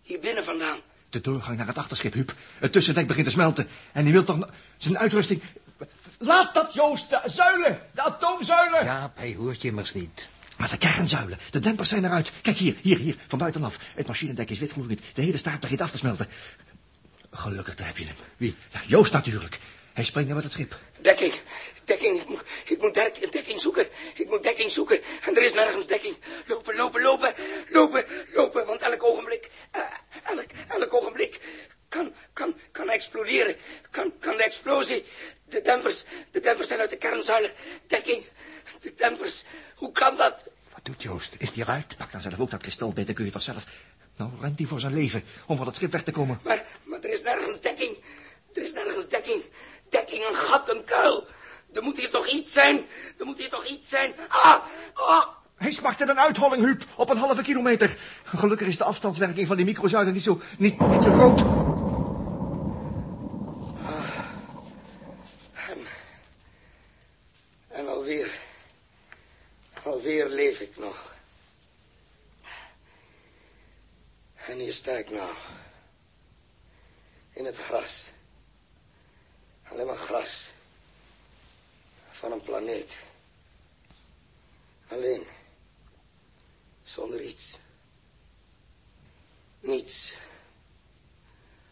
hier 0.01 0.19
binnen 0.19 0.43
vandaan? 0.43 0.79
De 1.09 1.21
doorgang 1.21 1.57
naar 1.57 1.67
het 1.67 1.77
achterschip, 1.77 2.13
Huub. 2.13 2.33
Het 2.59 2.71
tussendek 2.71 3.07
begint 3.07 3.25
te 3.25 3.31
smelten. 3.31 3.67
En 3.91 4.03
hij 4.03 4.11
wil 4.11 4.23
toch 4.23 4.49
zijn 4.77 4.97
uitrusting... 4.97 5.41
Laat 6.17 6.53
dat, 6.53 6.73
Joost! 6.73 7.09
De 7.09 7.21
zuilen! 7.25 7.81
De 7.91 8.01
atoomzuilen! 8.01 8.83
Jaap, 8.83 9.17
hij 9.17 9.35
hoort 9.35 9.61
je 9.61 9.67
immers 9.67 9.93
niet. 9.93 10.27
Maar 10.57 10.69
de 10.69 10.77
kernzuilen, 10.77 11.39
de 11.51 11.59
dempers 11.59 11.89
zijn 11.89 12.05
eruit. 12.05 12.31
Kijk 12.41 12.57
hier, 12.57 12.75
hier, 12.81 12.97
hier, 12.97 13.15
van 13.27 13.39
buitenaf. 13.39 13.77
Het 13.95 14.07
machinedek 14.07 14.49
is 14.49 14.59
witgloeiend. 14.59 15.01
De 15.13 15.21
hele 15.21 15.37
staart 15.37 15.59
begint 15.59 15.81
af 15.81 15.91
te 15.91 15.97
smelten. 15.97 16.27
Gelukkig, 17.31 17.75
daar 17.75 17.87
heb 17.87 17.97
je 17.97 18.05
hem. 18.05 18.15
Wie? 18.37 18.55
Ja, 18.71 18.81
Joost 18.85 19.13
natuurlijk. 19.13 19.59
Hij 19.99 20.07
springt 20.07 20.29
naar 20.29 20.43
het 20.43 20.51
schip. 20.51 20.77
Dekking, 21.01 21.33
dekking. 21.83 22.19
Ik 22.21 22.27
moet, 22.29 22.43
ik 22.65 22.81
moet 22.81 22.93
dek- 22.93 23.31
dekking 23.31 23.61
zoeken. 23.61 23.87
Ik 24.13 24.29
moet 24.29 24.43
dekking 24.43 24.71
zoeken. 24.71 24.99
En 25.21 25.35
er 25.35 25.41
is 25.41 25.53
nergens 25.53 25.87
dekking. 25.87 26.15
Lopen, 26.45 26.75
lopen, 26.75 27.01
lopen. 27.01 27.33
Lopen, 27.69 28.05
lopen. 28.33 28.65
Want 28.65 28.81
elk 28.81 29.03
ogenblik, 29.03 29.49
eh, 29.71 29.81
elk, 30.23 30.45
elk 30.67 30.93
ogenblik 30.93 31.39
kan, 31.89 32.13
kan, 32.33 32.55
kan 32.71 32.89
exploderen. 32.89 33.55
Kan, 33.91 34.13
kan 34.19 34.37
de 34.37 34.43
explosie. 34.43 35.05
De 35.45 35.61
dempers, 35.61 36.03
de 36.31 36.39
dempers 36.39 36.67
zijn 36.67 36.79
uit 36.79 36.89
de 36.89 36.97
kernzuilen. 36.97 37.51
Dekking, 37.87 38.23
de 38.79 38.93
dempers. 38.93 39.43
Hoe 39.75 39.91
kan 39.91 40.15
dat? 40.17 40.45
Wat 40.73 40.85
doet 40.85 41.03
Joost? 41.03 41.35
Is 41.37 41.51
die 41.51 41.63
eruit? 41.63 41.97
Pak 41.97 42.11
dan 42.11 42.21
zelf 42.21 42.39
ook 42.39 42.51
dat 42.51 42.61
kristal 42.61 42.93
beter 42.93 43.13
kun 43.13 43.25
je 43.25 43.31
toch 43.31 43.43
zelf... 43.43 43.63
Nou, 44.17 44.31
rent 44.41 44.59
hij 44.59 44.67
voor 44.67 44.79
zijn 44.79 44.93
leven 44.93 45.23
om 45.47 45.57
van 45.57 45.65
het 45.65 45.75
schip 45.75 45.91
weg 45.91 46.03
te 46.03 46.11
komen. 46.11 46.39
Maar, 46.43 46.65
maar 46.83 46.99
er 46.99 47.09
is 47.09 47.21
nergens 47.21 47.61
dekking. 47.61 47.97
Er 48.53 48.63
is 48.63 48.73
nergens 48.73 49.07
dekking. 49.07 49.43
Dekking, 49.89 50.27
een 50.27 50.35
gat, 50.35 50.69
een 50.69 50.83
kuil. 50.83 51.27
Er 51.73 51.83
moet 51.83 51.97
hier 51.97 52.09
toch 52.09 52.27
iets 52.27 52.53
zijn. 52.53 52.85
Er 53.17 53.25
moet 53.25 53.37
hier 53.37 53.49
toch 53.49 53.65
iets 53.65 53.89
zijn. 53.89 54.13
Ah, 54.27 54.63
ah. 54.93 55.27
Hij 55.55 55.71
smakt 55.71 56.01
in 56.01 56.09
een 56.09 56.19
uitholling, 56.19 56.63
Huub, 56.63 56.85
op 56.95 57.09
een 57.09 57.17
halve 57.17 57.41
kilometer. 57.41 57.97
Gelukkig 58.23 58.67
is 58.67 58.77
de 58.77 58.83
afstandswerking 58.83 59.47
van 59.47 59.55
die 59.55 59.65
microzuilen 59.65 60.13
niet 60.13 60.23
zo, 60.23 60.41
niet, 60.57 60.79
niet 60.79 61.03
zo 61.03 61.11
groot. 61.11 61.39
En, 65.53 65.77
en 67.67 67.87
alweer, 67.87 68.39
alweer 69.83 70.29
leef 70.29 70.59
ik 70.59 70.77
nog. 70.77 71.15
En 74.35 74.57
hier 74.57 74.73
sta 74.73 74.91
ik 74.91 75.09
nou. 75.09 75.31
In 77.33 77.45
het 77.45 77.57
gras. 77.57 78.11
Alleen 79.71 79.85
maar 79.85 79.97
gras. 79.97 80.53
Van 82.09 82.31
een 82.31 82.41
planeet. 82.41 83.03
Alleen. 84.87 85.23
Zonder 86.83 87.21
iets. 87.21 87.59
Niets. 89.59 90.19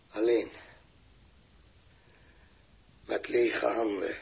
Alleen. 0.09 0.47
Met 3.05 3.27
lege 3.27 3.65
handen. 3.65 4.15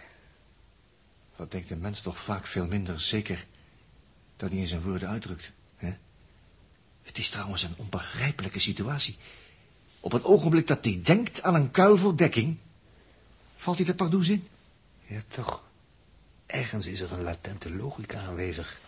Wat 1.35 1.51
denkt 1.51 1.69
een 1.69 1.79
mens 1.79 2.01
toch 2.01 2.17
vaak 2.17 2.47
veel 2.47 2.67
minder 2.67 3.01
zeker 3.01 3.45
dan 4.35 4.49
hij 4.49 4.57
in 4.57 4.67
zijn 4.67 4.81
woorden 4.81 5.09
uitdrukt. 5.09 5.51
Hè? 5.75 5.97
Het 7.03 7.17
is 7.17 7.29
trouwens 7.29 7.63
een 7.63 7.73
onbegrijpelijke 7.77 8.59
situatie. 8.59 9.17
Op 9.99 10.11
het 10.11 10.23
ogenblik 10.23 10.67
dat 10.67 10.83
hij 10.83 11.01
denkt 11.03 11.41
aan 11.41 11.55
een 11.55 11.71
kuil 11.71 11.97
voor 11.97 12.17
dekking, 12.17 12.57
valt 13.55 13.77
hij 13.77 13.85
de 13.85 13.95
pardoes 13.95 14.29
in. 14.29 14.47
Ja, 15.07 15.19
toch. 15.27 15.63
Ergens 16.45 16.85
is 16.85 17.01
er 17.01 17.11
een 17.11 17.23
latente 17.23 17.71
logica 17.71 18.19
aanwezig. 18.19 18.79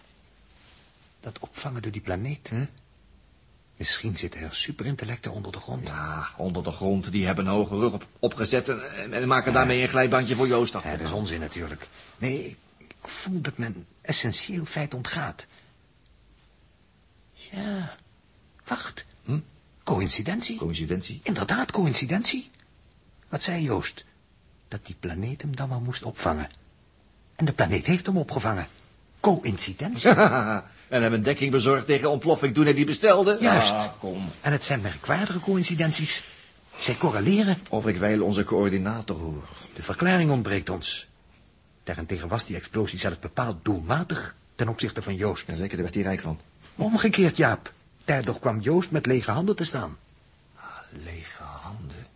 Dat 1.19 1.39
opvangen 1.39 1.81
door 1.81 1.91
die 1.91 2.01
planeet, 2.01 2.49
hè? 2.49 2.67
Misschien 3.77 4.17
zitten 4.17 4.41
er 4.41 4.55
superintellecten 4.55 5.31
onder 5.31 5.51
de 5.51 5.59
grond. 5.59 5.87
Ja, 5.87 6.29
onder 6.37 6.63
de 6.63 6.71
grond, 6.71 7.11
die 7.11 7.25
hebben 7.25 7.45
een 7.45 7.51
hoge 7.51 7.75
rug 7.75 7.93
op, 7.93 8.07
opgezet 8.19 8.69
en, 8.69 9.13
en 9.13 9.27
maken 9.27 9.53
daarmee 9.53 9.81
een 9.81 9.89
glijbandje 9.89 10.35
voor 10.35 10.47
Joost 10.47 10.73
Ja, 10.73 10.81
dat 10.81 10.99
is 10.99 11.11
onzin 11.11 11.39
natuurlijk. 11.39 11.87
Nee, 12.17 12.45
ik, 12.45 12.57
ik 12.77 13.07
voel 13.07 13.41
dat 13.41 13.57
men 13.57 13.85
essentieel 14.01 14.65
feit 14.65 14.93
ontgaat. 14.93 15.47
Ja, 17.33 17.95
wacht. 18.63 19.05
Hm? 19.23 19.39
Coïncidentie. 19.83 20.57
Coïncidentie? 20.57 21.19
Inderdaad, 21.23 21.71
coïncidentie. 21.71 22.49
Wat 23.29 23.43
zei 23.43 23.63
Joost? 23.63 24.05
Dat 24.67 24.85
die 24.85 24.95
planeet 24.99 25.41
hem 25.41 25.55
dan 25.55 25.69
wel 25.69 25.79
moest 25.79 26.03
opvangen. 26.03 26.49
En 27.35 27.45
de 27.45 27.51
planeet 27.51 27.85
heeft 27.85 28.05
hem 28.05 28.17
opgevangen. 28.17 28.67
Coïncidentie. 29.19 30.09
en 30.95 31.01
hem 31.01 31.13
een 31.13 31.23
dekking 31.23 31.51
bezorgd 31.51 31.85
tegen 31.85 32.09
ontploffing 32.09 32.53
toen 32.53 32.63
hij 32.63 32.73
die 32.73 32.85
bestelde? 32.85 33.37
Juist. 33.39 33.73
Ah, 33.73 33.85
kom. 33.99 34.29
En 34.41 34.51
het 34.51 34.63
zijn 34.63 34.81
merkwaardige 34.81 35.39
coïncidenties. 35.39 36.23
Zij 36.77 36.95
correleren. 36.95 37.57
Of 37.69 37.87
ik 37.87 37.97
wijl 37.97 38.23
onze 38.23 38.43
coördinator 38.43 39.17
hoor. 39.17 39.47
De 39.73 39.83
verklaring 39.83 40.31
ontbreekt 40.31 40.69
ons. 40.69 41.07
Daarentegen 41.83 42.27
was 42.27 42.45
die 42.45 42.55
explosie 42.55 42.99
zelfs 42.99 43.19
bepaald 43.19 43.57
doelmatig 43.61 44.35
ten 44.55 44.67
opzichte 44.67 45.01
van 45.01 45.15
Joost. 45.15 45.47
Ja, 45.47 45.55
zeker, 45.55 45.75
daar 45.75 45.81
werd 45.81 45.93
hij 45.93 46.03
rijk 46.03 46.21
van. 46.21 46.39
Omgekeerd, 46.75 47.37
Jaap. 47.37 47.73
Daardoor 48.05 48.39
kwam 48.39 48.59
Joost 48.59 48.91
met 48.91 49.05
lege 49.05 49.31
handen 49.31 49.55
te 49.55 49.63
staan. 49.63 49.97
Ah, 50.55 50.63
lege 51.03 51.43
handen. 51.43 52.07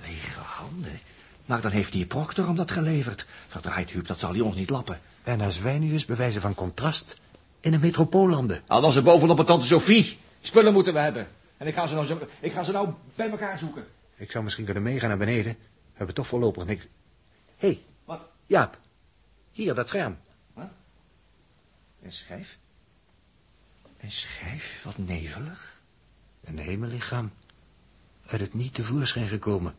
Lege 0.00 0.40
handen. 0.40 1.00
Maar 1.50 1.60
dan 1.60 1.70
heeft 1.70 1.92
die 1.92 2.06
Proctor 2.06 2.46
hem 2.46 2.56
dat 2.56 2.70
geleverd. 2.70 3.26
Verdraaid, 3.48 3.90
Huub, 3.90 4.06
dat 4.06 4.18
zal 4.18 4.30
hij 4.30 4.40
ons 4.40 4.56
niet 4.56 4.70
lappen. 4.70 5.00
En 5.22 5.40
als 5.40 5.58
wij 5.58 5.78
nu 5.78 5.92
eens 5.92 6.04
bewijzen 6.04 6.40
van 6.40 6.54
contrast 6.54 7.16
in 7.60 7.70
de 7.70 7.78
metropoolanden. 7.78 8.62
Al 8.66 8.80
was 8.80 8.96
er 8.96 9.02
bovenop 9.02 9.38
een 9.38 9.46
tante 9.46 9.66
Sophie. 9.66 10.18
Spullen 10.40 10.72
moeten 10.72 10.92
we 10.92 10.98
hebben. 10.98 11.26
En 11.56 11.66
ik 11.66 11.74
ga 11.74 11.86
ze 11.86 11.94
nou, 11.94 12.06
zo, 12.06 12.28
ik 12.40 12.52
ga 12.52 12.62
ze 12.62 12.72
nou 12.72 12.88
bij 13.14 13.30
elkaar 13.30 13.58
zoeken. 13.58 13.86
Ik 14.16 14.30
zou 14.30 14.44
misschien 14.44 14.64
kunnen 14.64 14.82
meegaan 14.82 15.08
naar 15.08 15.18
beneden. 15.18 15.52
We 15.52 15.92
hebben 15.92 16.14
toch 16.14 16.26
voorlopig 16.26 16.64
niks. 16.64 16.86
Hé, 17.56 17.68
hey, 17.68 17.80
Wat? 18.04 18.20
Jaap. 18.46 18.78
Hier, 19.52 19.74
dat 19.74 19.88
scherm. 19.88 20.18
Een 22.02 22.12
schijf? 22.12 22.58
Een 24.00 24.10
schijf? 24.10 24.82
Wat 24.84 24.98
nevelig. 24.98 25.80
Een 26.44 26.58
hemellichaam. 26.58 27.32
Uit 28.26 28.40
het 28.40 28.54
niet 28.54 28.74
tevoorschijn 28.74 29.28
gekomen. 29.28 29.74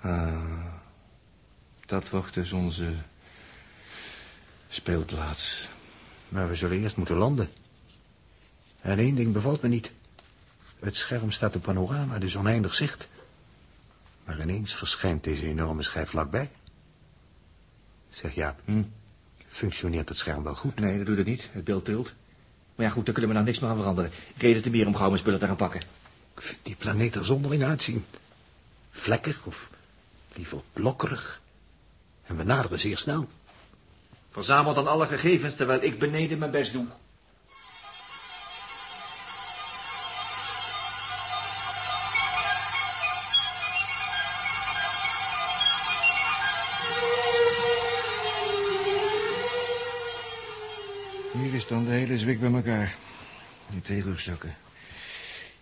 Ah, 0.00 0.80
dat 1.92 2.08
wordt 2.08 2.34
dus 2.34 2.52
onze 2.52 2.92
speelplaats. 4.68 5.68
Maar 6.28 6.48
we 6.48 6.54
zullen 6.54 6.80
eerst 6.80 6.96
moeten 6.96 7.16
landen. 7.16 7.50
En 8.80 8.98
één 8.98 9.14
ding 9.14 9.32
bevalt 9.32 9.62
me 9.62 9.68
niet. 9.68 9.92
Het 10.78 10.96
scherm 10.96 11.30
staat 11.30 11.56
op 11.56 11.62
panorama, 11.62 12.18
dus 12.18 12.36
oneindig 12.36 12.74
zicht. 12.74 13.08
Maar 14.24 14.40
ineens 14.40 14.74
verschijnt 14.74 15.24
deze 15.24 15.46
enorme 15.46 15.82
schijf 15.82 16.08
vlakbij. 16.08 16.50
Zeg 18.10 18.34
Jaap, 18.34 18.60
Hm? 18.64 18.82
functioneert 19.48 20.08
het 20.08 20.18
scherm 20.18 20.42
wel 20.42 20.54
goed? 20.54 20.78
Nee, 20.78 20.96
dat 20.96 21.06
doet 21.06 21.16
het 21.16 21.26
niet. 21.26 21.48
Het 21.52 21.64
beeld 21.64 21.84
tilt. 21.84 22.12
Maar 22.74 22.86
ja, 22.86 22.92
goed, 22.92 23.04
daar 23.04 23.14
kunnen 23.14 23.30
we 23.30 23.36
nou 23.36 23.46
niks 23.46 23.58
meer 23.60 23.70
aan 23.70 23.76
veranderen. 23.76 24.10
Reden 24.36 24.62
te 24.62 24.70
meer 24.70 24.86
om 24.86 24.96
gauw 24.96 25.06
mijn 25.06 25.18
spullen 25.18 25.38
te 25.38 25.46
gaan 25.46 25.56
pakken. 25.56 25.80
Ik 26.34 26.42
vind 26.42 26.58
die 26.62 26.76
planeet 26.76 27.14
er 27.14 27.24
zonderling 27.24 27.64
uitzien. 27.64 28.04
Vlekkig 28.90 29.46
of 29.46 29.70
liever 30.32 30.60
blokkerig. 30.72 31.40
En 32.32 32.38
we 32.38 32.44
naderen 32.44 32.78
zeer 32.78 32.98
snel. 32.98 33.28
Verzamel 34.30 34.74
dan 34.74 34.86
alle 34.86 35.06
gegevens 35.06 35.54
terwijl 35.54 35.82
ik 35.82 35.98
beneden 35.98 36.38
mijn 36.38 36.50
best 36.50 36.72
doe. 36.72 36.86
Hier 51.32 51.54
is 51.54 51.66
dan 51.66 51.84
de 51.84 51.90
hele 51.90 52.18
zwik 52.18 52.40
bij 52.40 52.52
elkaar. 52.52 52.94
In 53.72 53.82
twee 53.82 54.02
rugzakken. 54.02 54.56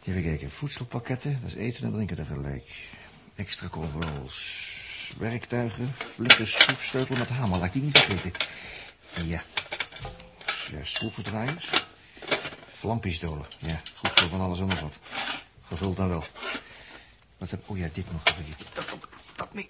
Even 0.04 0.22
kijken. 0.22 0.50
Voedselpakketten, 0.50 1.38
dat 1.40 1.50
is 1.50 1.56
eten 1.56 1.84
en 1.84 1.92
drinken 1.92 2.16
tegelijk. 2.16 2.88
Extra 3.34 3.68
Werktuigen, 5.18 5.94
flikkers, 5.94 6.52
schroefsleutel 6.52 7.16
met 7.16 7.28
hamer. 7.28 7.58
Laat 7.58 7.72
die 7.72 7.82
niet 7.82 7.98
vergeten. 7.98 8.48
Ja. 9.24 9.42
ja 10.70 10.84
schroevendraaiers. 10.84 11.70
Vlampistolen. 12.70 13.46
Ja, 13.58 13.80
goed 13.94 14.10
voor 14.20 14.28
van 14.28 14.40
alles 14.40 14.60
en 14.60 14.66
nog 14.66 14.80
wat. 14.80 14.98
Gevuld 15.66 15.96
dan 15.96 16.08
wel. 16.08 16.24
Wat 17.38 17.50
heb... 17.50 17.60
Oh 17.66 17.78
ja, 17.78 17.88
dit 17.92 18.12
nog 18.12 18.24
even. 18.24 18.44
Dit, 18.44 18.66
dat, 18.72 18.92
ook, 18.92 19.08
dat 19.36 19.52
mee. 19.54 19.66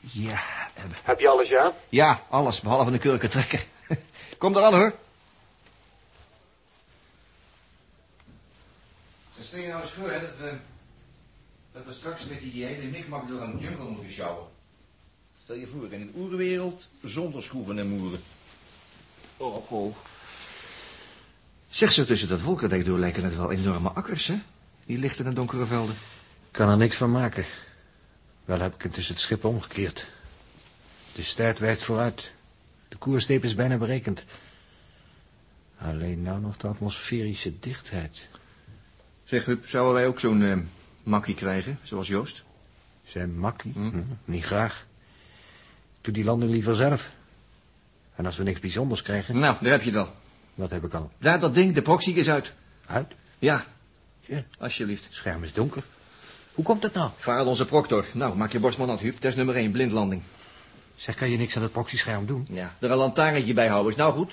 Ja, 0.00 0.42
hebben. 0.74 0.98
Heb 1.02 1.20
je 1.20 1.28
alles, 1.28 1.48
Jaap? 1.48 1.74
Ja, 1.88 2.22
alles, 2.28 2.60
behalve 2.60 2.90
een 2.90 2.98
kurkentrekker. 2.98 3.66
Kom 4.38 4.56
eraan, 4.56 4.74
hoor. 4.74 4.94
Stel 9.40 9.60
je 9.60 9.68
nou 9.68 9.82
eens 9.82 9.90
voor, 9.90 10.10
hè, 10.10 10.20
dat 10.20 10.36
we, 10.36 10.58
dat 11.72 11.84
we 11.84 11.92
straks 11.92 12.26
met 12.26 12.40
die 12.40 12.64
hele 12.64 12.90
mikmak 12.90 13.28
door 13.28 13.40
een 13.40 13.58
jungle 13.58 13.90
moeten 13.90 14.10
sjouwen. 14.10 14.46
Stel 15.42 15.56
je 15.56 15.66
voor, 15.66 15.92
in 15.92 16.00
een 16.00 16.12
oerwereld 16.16 16.88
zonder 17.02 17.42
schroeven 17.42 17.78
en 17.78 17.86
moeren. 17.86 18.20
Oh, 19.36 19.64
goh. 19.64 19.96
Zeg 21.68 21.92
zo 21.92 22.04
tussen 22.04 22.28
dat 22.28 22.40
wolkendek 22.40 22.84
door 22.84 22.98
lijken 22.98 23.24
het 23.24 23.36
wel 23.36 23.52
enorme 23.52 23.88
akkers, 23.88 24.26
hè? 24.26 24.40
Die 24.86 24.98
lichten 24.98 25.26
en 25.26 25.34
donkere 25.34 25.66
velden. 25.66 25.96
Kan 26.50 26.68
er 26.68 26.76
niks 26.76 26.96
van 26.96 27.10
maken. 27.10 27.44
Wel 28.44 28.60
heb 28.60 28.74
ik 28.74 28.84
intussen 28.84 29.14
het 29.14 29.22
schip 29.22 29.44
omgekeerd. 29.44 30.06
De 31.14 31.22
staart 31.22 31.58
wijst 31.58 31.82
vooruit. 31.82 32.32
De 32.88 32.96
koersteep 32.96 33.44
is 33.44 33.54
bijna 33.54 33.76
berekend. 33.76 34.24
Alleen 35.78 36.22
nou 36.22 36.40
nog 36.40 36.56
de 36.56 36.68
atmosferische 36.68 37.58
dichtheid. 37.58 38.28
Zeg, 39.24 39.44
Huub, 39.44 39.66
zouden 39.66 39.94
wij 39.94 40.06
ook 40.06 40.20
zo'n 40.20 40.42
eh, 40.42 40.58
makkie 41.02 41.34
krijgen, 41.34 41.78
zoals 41.82 42.08
Joost? 42.08 42.42
Zijn 43.04 43.38
makkie? 43.38 43.72
Hm. 43.72 43.88
Hm, 43.88 43.98
Niet 44.24 44.44
graag. 44.44 44.86
Doe 46.00 46.14
die 46.14 46.24
landing 46.24 46.50
liever 46.50 46.76
zelf. 46.76 47.10
En 48.16 48.26
als 48.26 48.36
we 48.36 48.42
niks 48.42 48.60
bijzonders 48.60 49.02
krijgen, 49.02 49.38
Nou, 49.38 49.56
daar 49.60 49.70
heb 49.72 49.82
je 49.82 49.90
het 49.90 49.98
al. 49.98 50.12
wat 50.54 50.70
heb 50.70 50.84
ik 50.84 50.94
al? 50.94 51.10
Daar, 51.18 51.40
dat 51.40 51.54
ding, 51.54 51.74
de 51.74 51.82
proxy 51.82 52.10
is 52.10 52.30
uit. 52.30 52.52
Uit? 52.86 53.06
Ja, 53.38 53.64
Ja, 54.20 54.44
alsjeblieft. 54.58 55.04
het 55.04 55.14
scherm 55.14 55.42
is 55.42 55.52
donker. 55.52 55.82
Hoe 56.54 56.64
komt 56.64 56.82
dat 56.82 56.92
nou? 56.94 57.10
Vaar 57.16 57.46
onze 57.46 57.64
proctor. 57.64 58.04
Nou, 58.12 58.36
maak 58.36 58.52
je 58.52 58.58
borst 58.60 58.78
maar 58.78 58.86
nat, 58.86 59.00
Huub. 59.00 59.16
Test 59.18 59.36
nummer 59.36 59.54
1, 59.56 59.70
blindlanding. 59.70 60.22
Zeg, 60.96 61.14
kan 61.14 61.30
je 61.30 61.36
niks 61.36 61.56
aan 61.56 61.62
het 61.62 61.72
proxyscherm 61.72 62.26
doen? 62.26 62.46
Ja. 62.50 62.74
Er 62.78 62.90
een 62.90 62.96
lantaarnetje 62.96 63.52
bij 63.52 63.68
houden 63.68 63.90
is 63.92 63.98
nou 63.98 64.12
goed. 64.14 64.32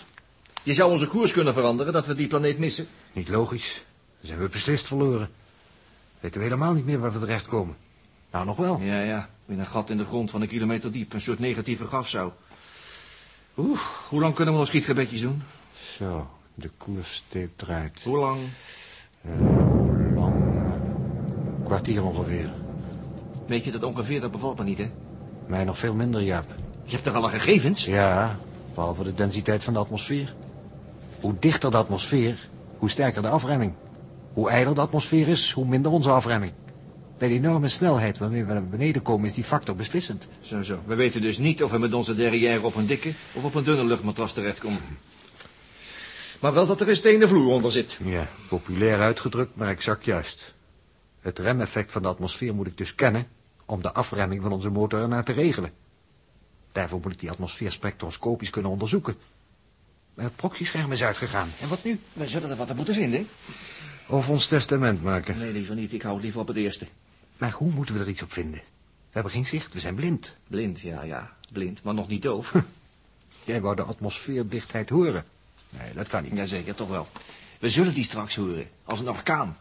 Je 0.64 0.74
zou 0.74 0.92
onze 0.92 1.08
koers 1.08 1.32
kunnen 1.32 1.54
veranderen, 1.54 1.94
dat 1.94 2.06
we 2.06 2.16
die 2.16 2.28
planeet 2.28 2.58
missen. 2.58 2.88
Niet 3.14 3.30
logisch. 3.30 3.74
Dan 4.20 4.28
zijn 4.28 4.40
we 4.40 4.48
beslist 4.50 4.86
verloren. 4.88 5.30
Weten 6.20 6.40
we 6.40 6.46
helemaal 6.46 6.74
niet 6.74 6.86
meer 6.86 7.00
waar 7.00 7.12
we 7.12 7.20
terechtkomen. 7.20 7.76
Nou, 8.32 8.46
nog 8.46 8.58
wel. 8.58 8.80
Ja, 8.80 9.02
ja. 9.02 9.30
In 9.46 9.60
een 9.60 9.66
gat 9.66 9.90
in 9.90 9.98
de 9.98 10.06
grond 10.06 10.32
van 10.32 10.42
een 10.42 10.48
kilometer 10.48 10.92
diep. 10.92 11.14
Een 11.14 11.22
soort 11.22 11.40
negatieve 11.40 11.86
grafzouw. 11.86 12.34
Oeh, 13.58 13.80
hoe 14.10 14.22
lang 14.22 14.36
kunnen 14.36 14.54
we 14.54 14.60
nog 14.60 14.70
schietgebedjes 14.70 15.22
doen? 15.22 15.44
Zo, 15.98 16.30
de 16.54 16.70
koerssteep 16.78 17.52
draait. 17.56 18.02
Hoe 18.04 18.18
lang? 18.18 18.40
Hoe 19.22 20.14
lang? 20.16 20.44
Kwartier 21.64 22.04
ongeveer. 22.04 22.54
Weet 23.48 23.64
je 23.64 23.72
dat 23.72 23.84
ongeveer, 23.84 24.22
dat 24.22 24.32
bevalt 24.32 24.58
me 24.58 24.64
niet, 24.64 24.78
hè? 24.78 24.92
Mij 25.48 25.64
nog 25.64 25.78
veel 25.78 25.94
minder, 25.94 26.22
Jaap. 26.22 26.46
Je 26.84 26.92
hebt 26.92 27.04
toch 27.04 27.14
alle 27.14 27.30
gegevens? 27.30 27.86
Ja, 27.86 28.40
behalve 28.74 29.04
de 29.04 29.14
densiteit 29.14 29.64
van 29.64 29.74
de 29.74 29.80
atmosfeer. 29.80 30.34
Hoe 31.20 31.36
dichter 31.40 31.72
de 31.72 31.78
atmosfeer, 31.78 32.50
hoe 32.78 32.90
sterker 32.90 33.22
de 33.22 33.30
afremming. 33.30 33.74
Hoe 34.40 34.50
ijler 34.50 34.76
de 34.76 34.82
atmosfeer 34.82 35.28
is, 35.28 35.52
hoe 35.52 35.66
minder 35.66 35.92
onze 35.92 36.10
afremming. 36.10 36.52
Bij 37.18 37.28
de 37.28 37.34
enorme 37.34 37.68
snelheid 37.68 38.18
waarmee 38.18 38.46
we 38.46 38.54
naar 38.54 38.68
beneden 38.68 39.02
komen 39.02 39.26
is 39.26 39.34
die 39.34 39.44
factor 39.44 39.76
beslissend. 39.76 40.28
Zo, 40.42 40.64
zo. 40.64 40.80
We 40.86 40.96
weten 40.96 41.22
dus 41.22 41.38
niet 41.38 41.64
of 41.64 41.72
we 41.72 41.78
met 41.78 41.94
onze 41.94 42.16
derrière 42.16 42.62
op 42.62 42.76
een 42.76 42.86
dikke 42.86 43.14
of 43.34 43.44
op 43.44 43.56
een 43.56 43.64
dunne 43.64 43.84
luchtmatras 43.84 44.34
terechtkomen. 44.34 44.82
Maar 46.40 46.54
wel 46.54 46.68
dat 46.68 46.82
er 46.82 46.90
een 46.90 46.96
stenen 46.96 47.28
vloer 47.28 47.54
onder 47.54 47.72
zit. 47.72 47.98
Ja, 48.04 48.28
populair 48.50 49.00
uitgedrukt, 49.00 49.56
maar 49.56 49.68
exact 49.68 50.06
juist. 50.06 50.54
Het 51.20 51.40
remeffect 51.40 51.92
van 51.92 52.02
de 52.02 52.08
atmosfeer 52.08 52.56
moet 52.56 52.68
ik 52.68 52.78
dus 52.78 52.96
kennen... 52.96 53.28
om 53.66 53.82
de 53.82 53.94
afremming 53.94 54.42
van 54.42 54.52
onze 54.52 54.70
motor 54.70 55.02
ernaar 55.02 55.24
te 55.24 55.34
regelen. 55.34 55.72
Daarvoor 56.72 57.00
moet 57.04 57.14
ik 57.14 57.20
die 57.20 57.32
atmosfeer 57.32 57.72
spectroscopisch 57.72 58.50
kunnen 58.50 58.72
onderzoeken. 58.72 59.16
Maar 60.14 60.26
het 60.26 60.36
proxyscherm 60.36 60.92
is 60.92 61.04
uitgegaan. 61.04 61.50
En 61.62 61.70
wat 61.70 61.84
nu? 61.84 62.00
We 62.14 62.28
zullen 62.28 62.50
er 62.50 62.56
wat 62.56 62.70
aan 62.70 62.76
moeten 62.76 62.94
vinden. 62.94 63.28
Of 64.10 64.30
ons 64.30 64.48
testament 64.48 65.04
maken. 65.04 65.38
Nee, 65.38 65.52
liever 65.52 65.76
niet. 65.76 65.94
Ik 65.94 66.02
hou 66.02 66.14
het 66.14 66.24
liever 66.24 66.42
op 66.42 66.48
het 66.48 66.58
eerste. 66.58 66.86
Maar 67.38 67.52
hoe 67.52 67.72
moeten 67.72 67.96
we 67.96 68.02
er 68.02 68.10
iets 68.10 68.22
op 68.22 68.32
vinden? 68.32 68.60
We 68.60 69.16
hebben 69.16 69.32
geen 69.32 69.46
zicht, 69.46 69.74
we 69.74 69.80
zijn 69.80 69.96
blind. 69.96 70.38
Blind, 70.48 70.80
ja, 70.80 71.04
ja. 71.04 71.34
Blind, 71.52 71.84
maar 71.84 71.94
nog 71.94 72.08
niet 72.08 72.22
doof. 72.22 72.54
Jij 73.44 73.62
wou 73.62 73.76
de 73.76 73.84
atmosfeerdichtheid 73.84 74.90
horen. 74.90 75.26
Nee, 75.70 75.94
dat 75.94 76.08
kan 76.08 76.24
niet. 76.24 76.34
Jazeker, 76.36 76.76
toch 76.76 76.90
wel. 76.90 77.08
We 77.60 77.70
zullen 77.70 77.94
die 77.94 78.04
straks 78.04 78.36
horen. 78.36 78.68
Als 78.84 79.00
een 79.00 79.10
orkaan. 79.10 79.58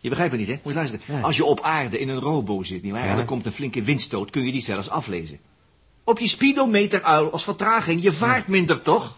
Je 0.00 0.08
begrijpt 0.08 0.32
me 0.32 0.38
niet, 0.38 0.48
hè? 0.48 0.52
Moet 0.52 0.72
je 0.72 0.74
luisteren. 0.74 1.04
Ja. 1.06 1.20
Als 1.20 1.36
je 1.36 1.44
op 1.44 1.60
aarde 1.60 1.98
in 1.98 2.08
een 2.08 2.20
robo 2.20 2.62
zit, 2.62 2.82
nietwaar? 2.82 3.04
Ja. 3.04 3.10
En 3.10 3.18
er 3.18 3.24
komt 3.24 3.46
een 3.46 3.52
flinke 3.52 3.82
windstoot, 3.82 4.30
kun 4.30 4.44
je 4.44 4.52
die 4.52 4.62
zelfs 4.62 4.88
aflezen. 4.88 5.38
Op 6.04 6.18
je 6.18 6.28
speedometer, 6.28 7.02
uil, 7.02 7.32
als 7.32 7.44
vertraging. 7.44 8.02
Je 8.02 8.12
vaart 8.12 8.46
minder, 8.46 8.82
toch? 8.82 9.16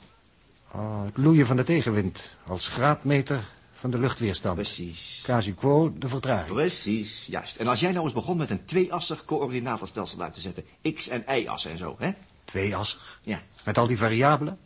Oh, 0.71 1.05
het 1.05 1.17
loeien 1.17 1.47
van 1.47 1.57
de 1.57 1.65
tegenwind. 1.65 2.29
Als 2.47 2.69
graadmeter 2.69 3.45
van 3.81 3.91
de 3.91 3.99
luchtweerstand. 3.99 4.55
Precies. 4.55 5.21
Casu 5.23 5.55
quo, 5.55 5.93
de 5.99 6.09
vertraging. 6.09 6.55
Precies, 6.55 7.27
juist. 7.27 7.57
En 7.57 7.67
als 7.67 7.81
jij 7.81 7.93
nou 7.93 8.05
eens 8.05 8.13
begon 8.13 8.37
met 8.37 8.51
een 8.51 8.65
tweeassig 8.65 9.25
coördinatenstelsel 9.25 10.21
uit 10.21 10.35
te 10.35 10.41
zetten. 10.41 10.65
X- 10.95 11.09
en 11.09 11.25
Y-assen 11.29 11.71
en 11.71 11.79
zo, 11.79 11.97
hè? 11.99 12.11
Tweeassig. 12.45 13.21
Ja. 13.23 13.43
Met 13.65 13.79
al 13.79 13.87
die 13.87 13.99
variabelen. 13.99 14.59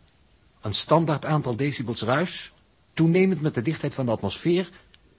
Een 0.60 0.74
standaard 0.74 1.24
aantal 1.24 1.56
decibels 1.56 2.02
ruis. 2.02 2.52
Toenemend 2.94 3.40
met 3.40 3.54
de 3.54 3.62
dichtheid 3.62 3.94
van 3.94 4.06
de 4.06 4.12
atmosfeer. 4.12 4.70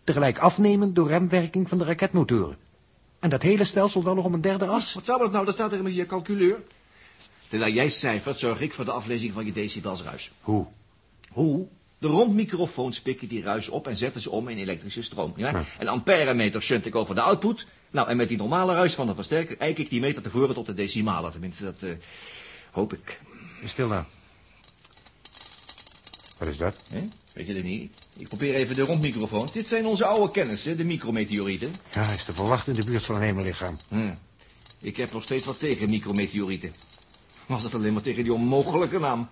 Tegelijk 0.03 0.39
afnemend 0.39 0.95
door 0.95 1.07
remwerking 1.07 1.69
van 1.69 1.77
de 1.77 1.83
raketmotoren. 1.83 2.57
En 3.19 3.29
dat 3.29 3.41
hele 3.41 3.63
stelsel 3.63 4.01
dan 4.01 4.15
nog 4.15 4.25
om 4.25 4.33
een 4.33 4.41
derde 4.41 4.67
as. 4.67 4.93
Wat 4.93 5.05
zou 5.05 5.19
dat 5.19 5.31
nou? 5.31 5.45
Dat 5.45 5.53
staat 5.53 5.73
er 5.73 5.79
in 5.79 5.93
je 5.93 6.05
calculeur. 6.05 6.59
Terwijl 7.47 7.73
jij 7.73 7.89
cijfert, 7.89 8.37
zorg 8.37 8.61
ik 8.61 8.73
voor 8.73 8.85
de 8.85 8.91
aflezing 8.91 9.33
van 9.33 9.45
je 9.45 9.51
decibelsruis. 9.51 10.31
Hoe? 10.41 10.65
Hoe? 11.31 11.67
De 11.97 12.07
rondmicrofoons 12.07 13.01
pikken 13.01 13.27
die 13.27 13.43
ruis 13.43 13.69
op 13.69 13.87
en 13.87 13.97
zetten 13.97 14.21
ze 14.21 14.29
om 14.29 14.47
in 14.47 14.57
elektrische 14.57 15.01
stroom. 15.01 15.33
Ja? 15.35 15.63
En 15.77 15.87
amperemeter 15.87 16.61
shunt 16.61 16.85
ik 16.85 16.95
over 16.95 17.15
de 17.15 17.21
output. 17.21 17.67
Nou, 17.91 18.09
en 18.09 18.17
met 18.17 18.27
die 18.27 18.37
normale 18.37 18.73
ruis 18.73 18.93
van 18.93 19.07
de 19.07 19.15
versterker 19.15 19.57
eik 19.57 19.77
ik 19.77 19.89
die 19.89 19.99
meter 19.99 20.21
tevoren 20.21 20.55
tot 20.55 20.65
de 20.65 20.73
decimalen. 20.73 21.31
Tenminste, 21.31 21.63
dat 21.63 21.81
eh, 21.81 21.89
hoop 22.71 22.93
ik. 22.93 23.21
Stil 23.63 23.87
nou. 23.87 24.03
Wat 26.37 26.47
is 26.47 26.57
dat? 26.57 26.83
Weet 27.33 27.47
je 27.47 27.53
dat 27.53 27.63
niet? 27.63 27.93
Ik 28.17 28.27
probeer 28.27 28.53
even 28.53 28.75
de 28.75 28.81
rondmicrofoons. 28.81 29.51
Dit 29.51 29.67
zijn 29.67 29.85
onze 29.85 30.05
oude 30.05 30.31
kennissen, 30.31 30.77
de 30.77 30.83
micrometeorieten. 30.83 31.73
Ja, 31.93 32.09
is 32.09 32.23
te 32.23 32.33
verwachten 32.33 32.73
in 32.73 32.79
de 32.79 32.85
buurt 32.85 33.03
van 33.03 33.15
een 33.15 33.21
hemellichaam. 33.21 33.77
Ik 34.81 34.97
heb 34.97 35.11
nog 35.11 35.23
steeds 35.23 35.45
wat 35.45 35.59
tegen 35.59 35.89
micrometeorieten. 35.89 36.73
Was 37.45 37.63
het 37.63 37.73
alleen 37.73 37.93
maar 37.93 38.01
tegen 38.01 38.23
die 38.23 38.33
onmogelijke 38.33 38.99
naam. 38.99 39.29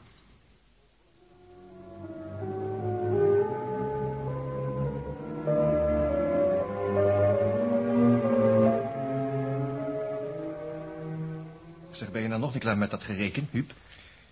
Zeg, 11.94 12.12
ben 12.12 12.22
je 12.22 12.28
nou 12.28 12.40
nog 12.40 12.54
niet 12.54 12.62
klaar 12.62 12.78
met 12.78 12.92
dat 12.92 13.04
gereken, 13.04 13.48
Huub? 13.52 13.74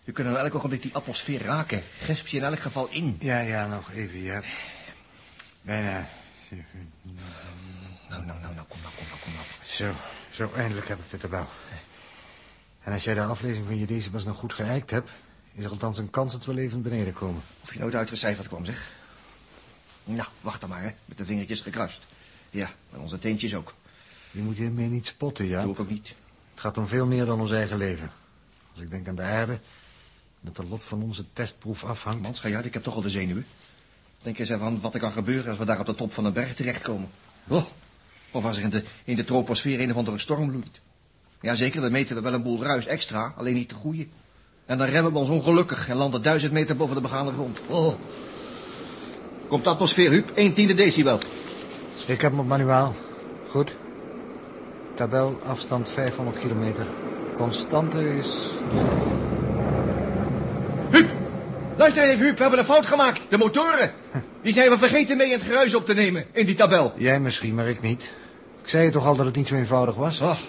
We 0.03 0.11
kunnen 0.11 0.33
nou 0.33 0.45
elk 0.45 0.55
ogenblik 0.55 0.81
die 0.81 0.93
atmosfeer 0.93 1.41
raken. 1.43 1.83
Gesp 1.97 2.27
je 2.27 2.37
in 2.37 2.43
elk 2.43 2.59
geval 2.59 2.89
in. 2.89 3.17
Ja, 3.19 3.39
ja, 3.39 3.67
nog 3.67 3.91
even, 3.91 4.21
ja. 4.21 4.41
Bijna. 5.61 6.07
Nou, 6.49 8.25
nou, 8.25 8.39
nou, 8.39 8.53
nou, 8.53 8.67
kom 8.67 8.79
nou, 8.81 8.93
kom 8.95 9.05
nou, 9.07 9.19
kom 9.21 9.33
nou. 9.33 9.45
Zo, 9.65 9.91
zo 10.31 10.51
eindelijk 10.55 10.87
heb 10.87 10.99
ik 10.99 11.09
dit 11.09 11.23
erbij. 11.23 11.45
En 12.81 12.93
als 12.93 13.03
jij 13.03 13.13
de 13.13 13.23
aflezing 13.23 13.65
van 13.65 13.77
je 13.77 13.85
decibels 13.85 14.25
nog 14.25 14.37
goed 14.37 14.53
geëikt 14.53 14.91
hebt... 14.91 15.09
is 15.53 15.63
er 15.63 15.71
althans 15.71 15.97
een 15.97 16.09
kans 16.09 16.31
dat 16.31 16.45
we 16.45 16.53
levend 16.53 16.83
beneden 16.83 17.13
komen. 17.13 17.41
Of 17.61 17.73
je 17.73 17.79
nooit 17.79 17.95
uitgecijferd 17.95 18.47
kwam, 18.47 18.65
zeg. 18.65 18.91
Nou, 20.03 20.27
wacht 20.41 20.61
dan 20.61 20.69
maar, 20.69 20.83
hè. 20.83 20.89
Met 21.05 21.17
de 21.17 21.25
vingertjes 21.25 21.61
gekruist. 21.61 22.07
Ja, 22.49 22.71
en 22.93 22.99
onze 22.99 23.19
teentjes 23.19 23.55
ook. 23.55 23.73
Je 24.31 24.41
moet 24.41 24.57
hiermee 24.57 24.87
niet 24.87 25.07
spotten, 25.07 25.45
ja. 25.45 25.61
Doe 25.61 25.73
ik 25.73 25.79
ook 25.79 25.89
niet. 25.89 26.15
Gaat 26.61 26.77
om 26.77 26.87
veel 26.87 27.05
meer 27.05 27.25
dan 27.25 27.39
ons 27.39 27.51
eigen 27.51 27.77
leven. 27.77 28.11
Als 28.71 28.81
ik 28.81 28.89
denk 28.89 29.07
aan 29.07 29.15
de 29.15 29.21
aarde... 29.21 29.59
dat 30.41 30.55
de 30.55 30.65
lot 30.65 30.83
van 30.83 31.01
onze 31.01 31.25
testproef 31.33 31.83
afhangt... 31.83 32.21
Mans, 32.21 32.39
ga 32.39 32.47
je 32.47 32.55
uit, 32.55 32.65
ik 32.65 32.73
heb 32.73 32.83
toch 32.83 32.95
al 32.95 33.01
de 33.01 33.09
zenuwen. 33.09 33.45
Denk 34.21 34.39
eens 34.39 34.49
even 34.49 34.65
aan 34.65 34.81
wat 34.81 34.93
er 34.93 34.99
kan 34.99 35.11
gebeuren 35.11 35.49
als 35.49 35.57
we 35.57 35.65
daar 35.65 35.79
op 35.79 35.85
de 35.85 35.95
top 35.95 36.13
van 36.13 36.25
een 36.25 36.33
berg 36.33 36.55
terechtkomen. 36.55 37.09
Oh, 37.47 37.63
of 38.31 38.45
als 38.45 38.57
er 38.57 38.63
in 38.63 38.69
de, 38.69 38.83
in 39.03 39.15
de 39.15 39.23
troposfeer 39.23 39.79
een 39.79 39.89
of 39.89 39.95
andere 39.95 40.17
storm 40.17 40.51
loeit. 40.51 40.81
Jazeker, 41.41 41.81
dan 41.81 41.91
meten 41.91 42.15
we 42.15 42.21
wel 42.21 42.33
een 42.33 42.43
boel 42.43 42.63
ruis 42.63 42.85
extra, 42.85 43.33
alleen 43.37 43.55
niet 43.55 43.69
de 43.69 43.75
goede. 43.75 44.07
En 44.65 44.77
dan 44.77 44.87
remmen 44.87 45.11
we 45.11 45.17
ons 45.17 45.29
ongelukkig 45.29 45.89
en 45.89 45.95
landen 45.95 46.21
duizend 46.21 46.51
meter 46.51 46.75
boven 46.75 46.95
de 46.95 47.01
begane 47.01 47.31
grond. 47.31 47.59
Oh. 47.67 47.93
Komt 49.47 49.63
de 49.63 49.69
atmosfeer, 49.69 50.11
Huub, 50.11 50.31
1 50.35 50.53
tiende 50.53 50.73
decibel. 50.73 51.19
Ik 52.07 52.21
heb 52.21 52.31
hem 52.31 52.39
op 52.39 52.47
manuaal. 52.47 52.95
Goed. 53.47 53.75
Tabel, 55.01 55.39
afstand 55.47 55.89
500 55.89 56.39
kilometer. 56.39 56.85
Constante 57.35 58.17
is... 58.17 58.51
Luister 61.77 62.03
even, 62.03 62.25
Huub, 62.25 62.35
we 62.35 62.41
hebben 62.41 62.59
een 62.59 62.65
fout 62.65 62.85
gemaakt. 62.85 63.21
De 63.29 63.37
motoren. 63.37 63.91
Die 64.41 64.53
zijn 64.53 64.69
we 64.69 64.77
vergeten 64.77 65.17
mee 65.17 65.27
in 65.27 65.33
het 65.33 65.41
geruis 65.41 65.75
op 65.75 65.85
te 65.85 65.93
nemen, 65.93 66.25
in 66.31 66.45
die 66.45 66.55
tabel. 66.55 66.93
Jij 66.95 67.19
misschien, 67.19 67.55
maar 67.55 67.67
ik 67.67 67.81
niet. 67.81 68.13
Ik 68.63 68.69
zei 68.69 68.83
je 68.83 68.91
toch 68.91 69.07
al 69.07 69.15
dat 69.15 69.25
het 69.25 69.35
niet 69.35 69.47
zo 69.47 69.55
eenvoudig 69.55 69.95
was? 69.95 70.21
Ach. 70.21 70.39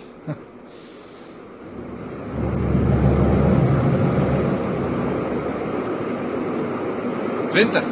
Twintig. 7.51 7.83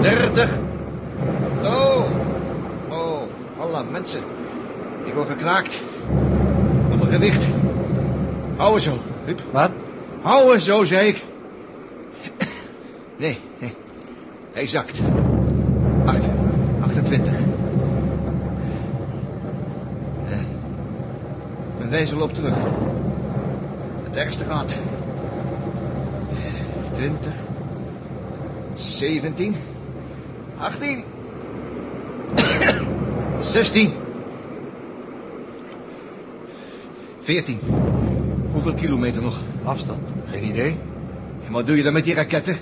Dertig. 0.00 0.58
Oh. 1.62 2.04
Oh. 2.88 3.22
Alla 3.58 3.82
mensen. 3.82 4.20
Gekraakt. 5.24 5.80
Op 6.92 6.98
mijn 6.98 7.12
gewicht. 7.12 7.46
Houden 8.56 8.80
zo, 8.82 8.98
Huub. 9.24 9.42
Wat? 9.52 9.70
Houden 10.22 10.60
zo, 10.60 10.84
zei 10.84 11.08
ik. 11.08 11.24
Nee, 13.16 13.38
nee. 13.58 13.72
Hij 14.52 14.66
zakt. 14.66 15.00
Acht. 16.04 16.24
28. 16.82 17.32
Eh, 20.30 20.36
Mijn 21.78 21.90
wijzer 21.90 22.16
loopt 22.16 22.34
terug. 22.34 22.54
Het 24.04 24.16
ergste 24.16 24.44
gaat. 24.44 24.74
20. 26.94 27.32
17. 28.74 29.56
18. 30.58 31.04
16. 33.40 33.92
14. 37.30 37.58
Hoeveel 38.52 38.74
kilometer 38.74 39.22
nog? 39.22 39.38
Afstand? 39.64 40.00
Geen 40.30 40.44
idee. 40.44 40.76
En 41.46 41.52
wat 41.52 41.66
doe 41.66 41.76
je 41.76 41.82
dan 41.82 41.92
met 41.92 42.04
die 42.04 42.14
raketten? 42.14 42.56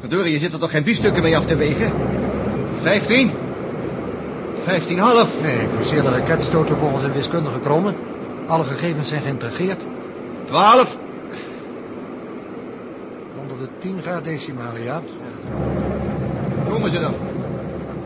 Verdorie, 0.00 0.32
je 0.32 0.38
zit 0.38 0.52
er 0.52 0.58
toch 0.58 0.70
geen 0.70 0.82
biefstukken 0.82 1.22
mee 1.22 1.36
af 1.36 1.44
te 1.44 1.56
wegen? 1.56 1.92
15? 2.80 3.30
15,5? 3.30 3.34
Nee, 5.42 5.60
ik 5.60 5.70
placeer 5.70 6.02
de 6.02 6.08
raketstoten 6.08 6.76
volgens 6.76 7.04
een 7.04 7.12
wiskundige 7.12 7.58
kromme. 7.58 7.94
Alle 8.46 8.64
gegevens 8.64 9.08
zijn 9.08 9.22
geïntegreerd. 9.22 9.84
12? 10.44 10.98
Onder 13.40 13.58
de 13.58 13.68
10 13.78 14.00
gaat 14.00 14.24
decimalen, 14.24 14.82
ja. 14.82 15.02
Komen 16.68 16.90
ze 16.90 17.00
dan? 17.00 17.14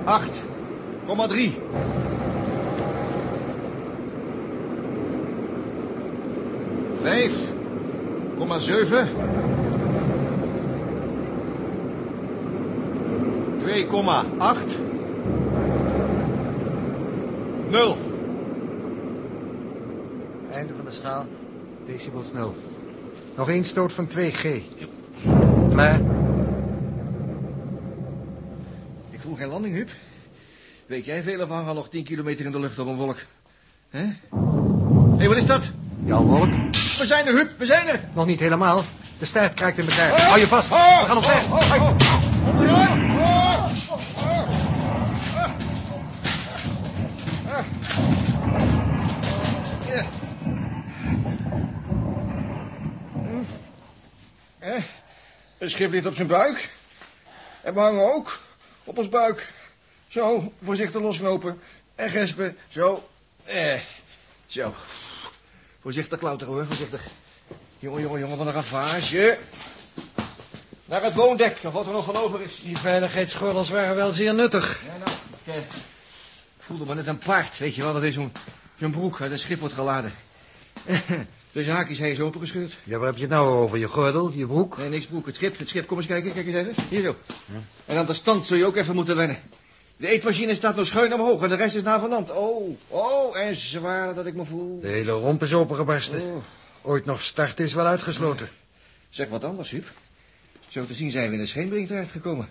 8,3. 0.05 1.59
Vijf, 7.02 7.32
komma 8.36 8.58
zeven. 8.58 9.08
Twee 13.58 13.86
komma 13.86 14.24
acht. 14.38 14.78
Nul. 17.70 17.96
Einde 20.52 20.74
van 20.74 20.84
de 20.84 20.90
schaal. 20.90 21.26
Decibels 21.86 22.32
0. 22.32 22.54
Nog 23.36 23.48
één 23.48 23.64
stoot 23.64 23.92
van 23.92 24.08
2G. 24.08 24.46
Maar 25.72 26.00
Ik 29.10 29.20
voel 29.20 29.34
geen 29.34 29.48
landing, 29.48 29.74
Huub. 29.74 29.90
Weet 30.86 31.04
jij 31.04 31.22
veel 31.22 31.40
of 31.40 31.48
hangen 31.48 31.74
nog 31.74 31.88
10 31.88 32.04
kilometer 32.04 32.44
in 32.44 32.50
de 32.50 32.60
lucht 32.60 32.78
op 32.78 32.86
een 32.86 32.96
wolk? 32.96 33.18
Hé? 33.90 34.04
Hé, 35.18 35.28
wat 35.28 35.36
is 35.36 35.46
dat? 35.46 35.72
jouw 36.04 36.22
wolk? 36.22 36.50
We 37.02 37.08
zijn 37.08 37.26
er, 37.26 37.32
Huub, 37.32 37.50
we 37.58 37.66
zijn 37.66 37.88
er. 37.88 38.00
Nog 38.12 38.26
niet 38.26 38.40
helemaal. 38.40 38.82
De 39.18 39.24
staart 39.24 39.54
kraakt 39.54 39.78
in 39.78 39.88
elkaar. 39.88 40.20
Hou 40.20 40.40
je 40.40 40.46
vast. 40.46 40.68
We 40.68 40.74
gaan 41.06 41.16
op 41.16 41.24
weg. 41.24 41.46
Hoi. 41.46 41.80
Het 55.58 55.70
schip 55.70 55.90
ligt 55.90 56.06
op 56.06 56.14
zijn 56.14 56.28
buik. 56.28 56.70
En 57.60 57.74
we 57.74 57.80
hangen 57.80 58.14
ook 58.14 58.40
op 58.84 58.98
ons 58.98 59.08
buik. 59.08 59.52
Zo, 60.08 60.52
voorzichtig 60.62 61.00
losknopen. 61.00 61.60
En 61.94 62.10
gespen. 62.10 62.56
Zo. 62.68 63.08
Eh, 63.44 63.80
zo. 64.46 64.74
Voorzichtig 65.83 66.18
klauteren, 66.18 66.55
hoor, 66.55 66.66
voorzichtig. 66.66 67.07
Jongen, 67.79 68.03
jongen, 68.03 68.21
jongen, 68.21 68.37
van 68.37 68.47
een 68.47 68.53
ravage. 68.53 69.38
Naar 70.85 71.03
het 71.03 71.14
woondek, 71.14 71.59
of 71.64 71.73
wat 71.73 71.87
er 71.87 71.92
nog 71.92 72.05
van 72.05 72.16
over 72.16 72.40
is. 72.40 72.62
Die 72.62 72.77
veiligheidsgordels 72.79 73.68
waren 73.68 73.95
wel 73.95 74.11
zeer 74.11 74.35
nuttig. 74.35 74.83
Ja, 74.87 74.97
nou, 74.97 75.11
ik, 75.45 75.55
eh, 75.55 75.57
ik 76.57 76.62
voelde 76.62 76.85
me 76.85 76.95
net 76.95 77.07
een 77.07 77.18
paard, 77.18 77.59
weet 77.59 77.75
je 77.75 77.83
wel. 77.83 77.92
Dat 77.92 78.03
is 78.03 78.14
zo'n 78.14 78.33
zo'n 78.79 78.90
broek 78.90 79.21
uit 79.21 79.31
een 79.31 79.38
schip 79.38 79.61
wordt 79.61 79.75
geladen. 79.75 80.12
Dus 81.53 81.66
haakjes 81.66 81.99
hij 81.99 82.11
is 82.11 82.21
opengescheurd. 82.21 82.79
Ja, 82.85 82.99
waar 82.99 83.07
heb 83.07 83.16
je 83.16 83.23
het 83.23 83.31
nou 83.31 83.49
over? 83.55 83.79
Je 83.79 83.88
gordel, 83.88 84.33
je 84.35 84.47
broek? 84.47 84.79
Nee, 84.79 84.88
niks 84.88 85.07
broek. 85.07 85.27
Het 85.27 85.35
schip, 85.35 85.59
het 85.59 85.68
schip. 85.68 85.87
Kom 85.87 85.97
eens 85.97 86.07
kijken, 86.07 86.33
kijk 86.33 86.47
eens 86.47 86.55
even. 86.55 86.85
Hier 86.88 87.03
zo. 87.03 87.16
En 87.87 87.97
aan 87.97 88.07
de 88.07 88.14
stand 88.14 88.47
zul 88.47 88.57
je 88.57 88.66
ook 88.66 88.77
even 88.77 88.95
moeten 88.95 89.16
wennen. 89.16 89.38
De 90.02 90.08
eetmachine 90.08 90.54
staat 90.54 90.76
nog 90.76 90.86
schuin 90.86 91.14
omhoog 91.14 91.42
en 91.42 91.48
de 91.48 91.54
rest 91.54 91.76
is 91.76 91.82
naar 91.82 92.00
vanand. 92.00 92.30
Oh, 92.30 92.76
oh, 92.88 93.38
en 93.38 93.56
zwaar 93.56 94.14
dat 94.14 94.26
ik 94.26 94.34
me 94.34 94.44
voel. 94.44 94.80
De 94.80 94.88
hele 94.88 95.10
romp 95.10 95.42
is 95.42 95.54
opengebarsten. 95.54 96.20
Oh. 96.22 96.36
Ooit 96.82 97.04
nog 97.04 97.22
start 97.22 97.60
is 97.60 97.74
wel 97.74 97.86
uitgesloten. 97.86 98.48
Zeg 99.08 99.28
wat 99.28 99.44
anders, 99.44 99.70
Huub. 99.70 99.92
Zo 100.68 100.86
te 100.86 100.94
zien 100.94 101.10
zijn 101.10 101.28
we 101.28 101.32
in 101.34 101.40
de 101.40 101.46
scheenbrink 101.46 101.86
terechtgekomen. 101.86 102.48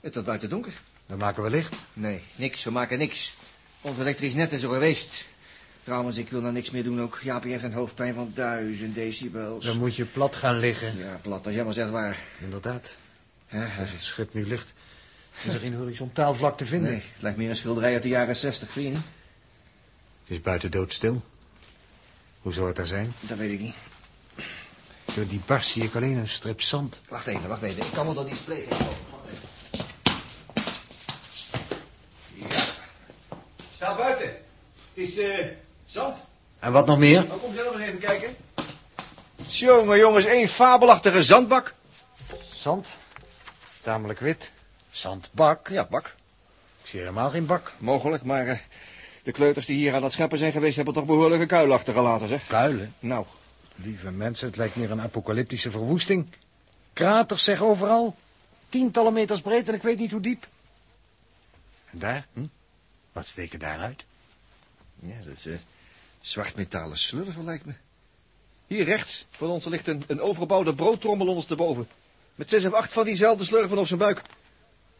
Het 0.00 0.12
wordt 0.14 0.28
buiten 0.28 0.50
donker. 0.50 0.72
Dan 1.06 1.18
maken 1.18 1.42
we 1.42 1.50
licht. 1.50 1.76
Nee, 1.92 2.20
niks. 2.36 2.64
We 2.64 2.70
maken 2.70 2.98
niks. 2.98 3.36
Ons 3.80 3.98
elektrisch 3.98 4.34
net 4.34 4.52
is 4.52 4.62
er 4.62 4.68
geweest. 4.68 5.24
Trouwens, 5.84 6.16
ik 6.16 6.30
wil 6.30 6.40
nou 6.40 6.52
niks 6.52 6.70
meer 6.70 6.84
doen 6.84 7.00
ook. 7.00 7.20
Jaapie 7.22 7.52
heeft 7.52 7.64
een 7.64 7.72
hoofdpijn 7.72 8.14
van 8.14 8.30
duizend 8.34 8.94
decibels. 8.94 9.64
Dan 9.64 9.78
moet 9.78 9.96
je 9.96 10.04
plat 10.04 10.36
gaan 10.36 10.58
liggen. 10.58 10.96
Ja, 10.96 11.18
plat, 11.22 11.46
als 11.46 11.54
jij 11.54 11.64
maar 11.64 11.74
zegt 11.74 11.90
waar. 11.90 12.18
Inderdaad. 12.40 12.96
Ja, 13.50 13.68
Als 13.78 13.90
het 13.90 14.02
schip 14.02 14.34
nu 14.34 14.46
ligt, 14.46 14.72
is 15.44 15.54
er 15.54 15.60
geen 15.60 15.74
horizontaal 15.74 16.34
vlak 16.34 16.56
te 16.56 16.66
vinden. 16.66 16.90
nee, 16.90 17.02
het 17.12 17.22
lijkt 17.22 17.38
meer 17.38 17.50
een 17.50 17.56
schilderij 17.56 17.92
uit 17.92 18.02
de 18.02 18.08
jaren 18.08 18.36
zestig, 18.36 18.70
vind 18.70 18.86
je 18.86 18.92
niet? 18.92 19.04
Het 20.22 20.30
is 20.38 20.40
buiten 20.40 20.70
doodstil. 20.70 21.22
Hoe 22.42 22.52
zou 22.52 22.66
het 22.66 22.76
daar 22.76 22.86
zijn? 22.86 23.14
Dat 23.20 23.38
weet 23.38 23.52
ik 23.52 23.60
niet. 23.60 23.74
Door 25.14 25.26
die 25.26 25.40
barst 25.46 25.70
zie 25.70 25.82
ik 25.82 25.94
alleen 25.94 26.16
een 26.16 26.28
strip 26.28 26.62
zand. 26.62 27.00
Wacht 27.08 27.26
even, 27.26 27.48
wacht 27.48 27.62
even. 27.62 27.82
Ik 27.82 27.92
kan 27.92 28.04
wel 28.04 28.14
door 28.14 28.26
die 28.26 28.36
spleet 28.36 28.66
heen 28.68 28.78
lopen. 28.78 28.96
Wacht 29.10 29.26
even. 29.26 29.48
Ja. 32.34 32.56
Sta 33.74 33.96
buiten. 33.96 34.28
Het 34.28 34.36
is 34.94 35.18
eh 35.18 35.46
zand. 35.86 36.16
En 36.58 36.72
wat 36.72 36.86
nog 36.86 36.98
meer? 36.98 37.24
Nou, 37.24 37.40
kom 37.40 37.54
zelf 37.54 37.74
eens 37.74 37.82
even 37.82 37.98
kijken. 37.98 38.36
Jongen, 39.46 39.98
jongens, 39.98 40.24
één 40.24 40.48
fabelachtige 40.48 41.22
zandbak. 41.22 41.74
Zand. 42.52 42.86
Tamelijk 43.80 44.20
wit. 44.20 44.52
Zandbak. 44.90 45.68
Ja, 45.68 45.86
bak. 45.90 46.06
Ik 46.82 46.88
zie 46.88 46.98
helemaal 46.98 47.30
geen 47.30 47.46
bak. 47.46 47.72
Mogelijk, 47.78 48.22
maar 48.22 48.46
eh, 48.46 48.58
de 49.22 49.32
kleuters 49.32 49.66
die 49.66 49.76
hier 49.76 49.94
aan 49.94 50.02
het 50.02 50.12
scheppen 50.12 50.38
zijn 50.38 50.52
geweest... 50.52 50.76
hebben 50.76 50.94
toch 50.94 51.06
behoorlijke 51.06 51.46
kuil 51.46 51.72
achtergelaten, 51.72 52.28
zeg. 52.28 52.46
Kuilen. 52.46 52.94
Nou, 52.98 53.24
Lieve 53.82 54.10
mensen, 54.10 54.46
het 54.46 54.56
lijkt 54.56 54.76
meer 54.76 54.90
een 54.90 55.00
apocalyptische 55.00 55.70
verwoesting. 55.70 56.26
Kraters 56.92 57.44
zeg 57.44 57.62
overal. 57.62 58.16
Tientallen 58.68 59.12
meters 59.12 59.40
breed 59.40 59.68
en 59.68 59.74
ik 59.74 59.82
weet 59.82 59.98
niet 59.98 60.10
hoe 60.10 60.20
diep. 60.20 60.48
En 61.90 61.98
daar? 61.98 62.26
Hm? 62.32 62.44
Wat 63.12 63.26
steken 63.26 63.58
daaruit? 63.58 64.04
ja, 65.00 65.14
dat 65.24 65.36
is 65.36 65.46
eh 65.46 65.58
zwart 66.20 66.56
metalen 66.56 66.98
slurven, 66.98 67.44
lijkt 67.44 67.64
me. 67.64 67.72
Hier 68.66 68.84
rechts 68.84 69.26
van 69.30 69.48
ons 69.48 69.64
ligt 69.64 69.86
een, 69.86 70.04
een 70.06 70.20
overgebouwde 70.20 70.74
broodtrommel 70.74 71.26
ondersteboven. 71.26 71.88
Met 72.34 72.50
zes 72.50 72.64
of 72.64 72.72
acht 72.72 72.92
van 72.92 73.04
diezelfde 73.04 73.44
slurven 73.44 73.78
op 73.78 73.86
zijn 73.86 73.98
buik. 73.98 74.22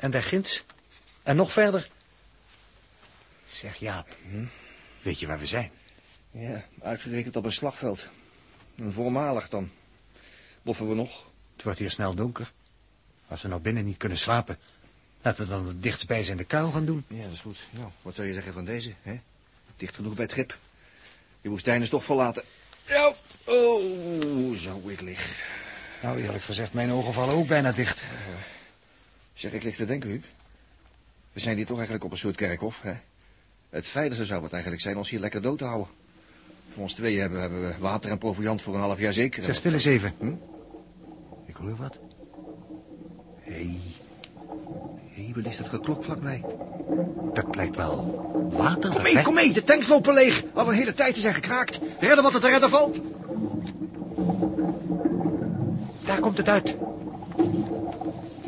En 0.00 0.10
daar 0.10 0.22
ginds? 0.22 0.64
En 1.22 1.36
nog 1.36 1.52
verder? 1.52 1.88
Zeg 3.48 3.76
Jaap, 3.76 4.16
weet 5.02 5.20
je 5.20 5.26
waar 5.26 5.38
we 5.38 5.46
zijn? 5.46 5.70
Ja, 6.30 6.64
uitgerekend 6.82 7.36
op 7.36 7.44
een 7.44 7.52
slagveld. 7.52 8.06
Een 8.76 8.92
voormalig 8.92 9.48
dan. 9.48 9.70
Boffen 10.62 10.88
we 10.88 10.94
nog? 10.94 11.26
Het 11.54 11.62
wordt 11.62 11.78
hier 11.78 11.90
snel 11.90 12.14
donker. 12.14 12.52
Als 13.28 13.42
we 13.42 13.48
nou 13.48 13.60
binnen 13.60 13.84
niet 13.84 13.96
kunnen 13.96 14.18
slapen, 14.18 14.58
laten 15.22 15.44
we 15.44 15.50
dan 15.50 15.66
het 15.66 15.82
dichtstbijzijnde 15.82 16.44
kuil 16.44 16.70
gaan 16.70 16.86
doen. 16.86 17.04
Ja, 17.08 17.22
dat 17.22 17.32
is 17.32 17.40
goed. 17.40 17.58
Nou, 17.70 17.88
wat 18.02 18.14
zou 18.14 18.28
je 18.28 18.34
zeggen 18.34 18.52
van 18.52 18.64
deze, 18.64 18.94
hè? 19.02 19.20
Dicht 19.76 19.94
genoeg 19.94 20.14
bij 20.14 20.22
het 20.22 20.32
schip. 20.32 20.58
Je 21.40 21.48
woestijn 21.48 21.82
is 21.82 21.88
toch 21.88 22.04
verlaten. 22.04 22.42
Ja, 22.86 23.14
oh, 23.44 24.56
zo 24.56 24.88
ik 24.88 25.00
lig. 25.00 25.42
Nou, 26.02 26.22
eerlijk 26.22 26.44
gezegd, 26.44 26.72
mijn 26.72 26.90
ogen 26.90 27.12
vallen 27.12 27.34
ook 27.34 27.46
bijna 27.46 27.72
dicht. 27.72 28.02
Zeg, 29.40 29.53
ik 29.53 29.62
lig 29.62 29.76
te 29.76 29.85
denken, 29.85 30.11
Huub. 30.11 30.24
We 31.33 31.40
zijn 31.40 31.57
hier 31.57 31.66
toch 31.66 31.76
eigenlijk 31.76 32.05
op 32.05 32.11
een 32.11 32.18
soort 32.18 32.37
kerkhof, 32.37 32.81
hè? 32.81 32.92
Het 33.70 33.87
veiligste 33.88 34.24
zou 34.24 34.42
het 34.42 34.53
eigenlijk 34.53 34.83
zijn 34.83 34.96
ons 34.96 35.11
hier 35.11 35.20
lekker 35.20 35.42
dood 35.42 35.59
te 35.59 35.64
houden. 35.64 35.88
Voor 36.68 36.83
ons 36.83 36.94
tweeën 36.94 37.20
hebben, 37.20 37.40
hebben 37.40 37.61
we 37.61 37.74
water 37.79 38.11
en 38.11 38.18
proviand 38.18 38.62
voor 38.62 38.74
een 38.74 38.81
half 38.81 38.98
jaar 38.98 39.12
zeker. 39.12 39.42
Zeg 39.42 39.55
stil 39.55 39.72
eens 39.72 39.85
even. 39.85 40.14
Hm? 40.18 40.33
Ik 41.46 41.57
hoor 41.57 41.76
wat. 41.76 41.98
Hé, 43.40 43.53
hey. 43.53 43.81
hé, 45.11 45.33
wat 45.35 45.46
is 45.46 45.57
dat 45.57 45.68
geklok 45.68 46.05
vlakbij? 46.05 46.44
Dat 47.33 47.57
lijkt 47.57 47.76
wel 47.76 48.48
water. 48.53 48.90
Kom 48.90 49.03
mee, 49.03 49.22
kom 49.22 49.35
mee, 49.35 49.53
de 49.53 49.64
tanks 49.64 49.88
lopen 49.88 50.14
leeg. 50.14 50.44
Al 50.55 50.68
een 50.68 50.74
hele 50.74 50.94
tijd 50.94 51.16
zijn 51.16 51.35
gekraakt. 51.35 51.81
Redden 52.00 52.22
wat 52.22 52.35
er 52.35 52.40
te 52.40 52.48
redden 52.48 52.70
valt. 52.70 53.00
Daar 56.05 56.20
komt 56.20 56.38
het 56.38 56.48
uit. 56.48 56.76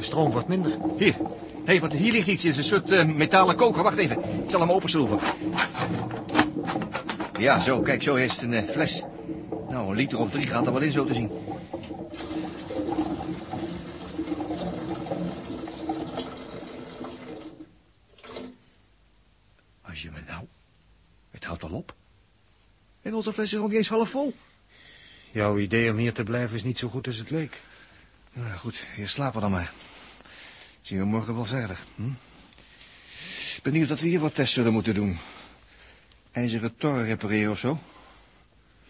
De 0.02 0.08
stroom 0.08 0.30
wordt 0.30 0.48
minder. 0.48 0.72
Hier, 0.98 1.14
hé, 1.14 1.24
hey, 1.64 1.80
wat 1.80 1.92
hier 1.92 2.12
ligt 2.12 2.28
iets. 2.28 2.44
Het 2.44 2.52
is 2.52 2.58
een 2.58 2.64
soort 2.64 2.90
eh, 2.90 3.04
metalen 3.04 3.56
koker. 3.56 3.82
Wacht 3.82 3.98
even, 3.98 4.18
ik 4.18 4.50
zal 4.50 4.60
hem 4.60 4.70
openschroeven. 4.70 5.18
Ja, 7.38 7.58
zo, 7.58 7.80
kijk, 7.80 8.02
zo 8.02 8.14
is 8.14 8.32
het 8.32 8.42
een 8.42 8.52
eh, 8.52 8.68
fles. 8.68 9.02
Nou, 9.68 9.88
een 9.88 9.96
liter 9.96 10.18
of 10.18 10.30
drie 10.30 10.46
gaat 10.46 10.66
er 10.66 10.72
wel 10.72 10.82
in, 10.82 10.92
zo 10.92 11.04
te 11.04 11.14
zien. 11.14 11.30
Als 19.82 20.02
je 20.02 20.10
me 20.10 20.18
nou... 20.26 20.44
Het 21.30 21.44
houdt 21.44 21.62
al 21.62 21.70
op. 21.70 21.94
En 23.02 23.14
onze 23.14 23.32
fles 23.32 23.52
is 23.52 23.58
nog 23.58 23.68
niet 23.68 23.76
eens 23.76 23.88
half 23.88 24.10
vol. 24.10 24.34
Jouw 25.30 25.58
idee 25.58 25.90
om 25.90 25.96
hier 25.96 26.12
te 26.12 26.22
blijven 26.22 26.56
is 26.56 26.64
niet 26.64 26.78
zo 26.78 26.88
goed 26.88 27.06
als 27.06 27.16
het 27.16 27.30
leek. 27.30 27.60
Nou 28.32 28.56
goed, 28.56 28.86
hier 28.96 29.08
slapen 29.08 29.40
dan 29.40 29.50
maar. 29.50 29.72
Zien 30.82 30.98
we 30.98 31.04
morgen 31.04 31.34
wel 31.34 31.44
verder. 31.44 31.84
Hm? 31.96 32.02
Benieuwd 33.62 33.88
dat 33.88 34.00
we 34.00 34.06
hier 34.08 34.20
wat 34.20 34.34
tests 34.34 34.54
zullen 34.54 34.72
moeten 34.72 34.94
doen. 34.94 35.18
IJzeren 36.32 36.76
torren 36.76 37.04
repareren 37.04 37.50
of 37.50 37.58
zo? 37.58 37.78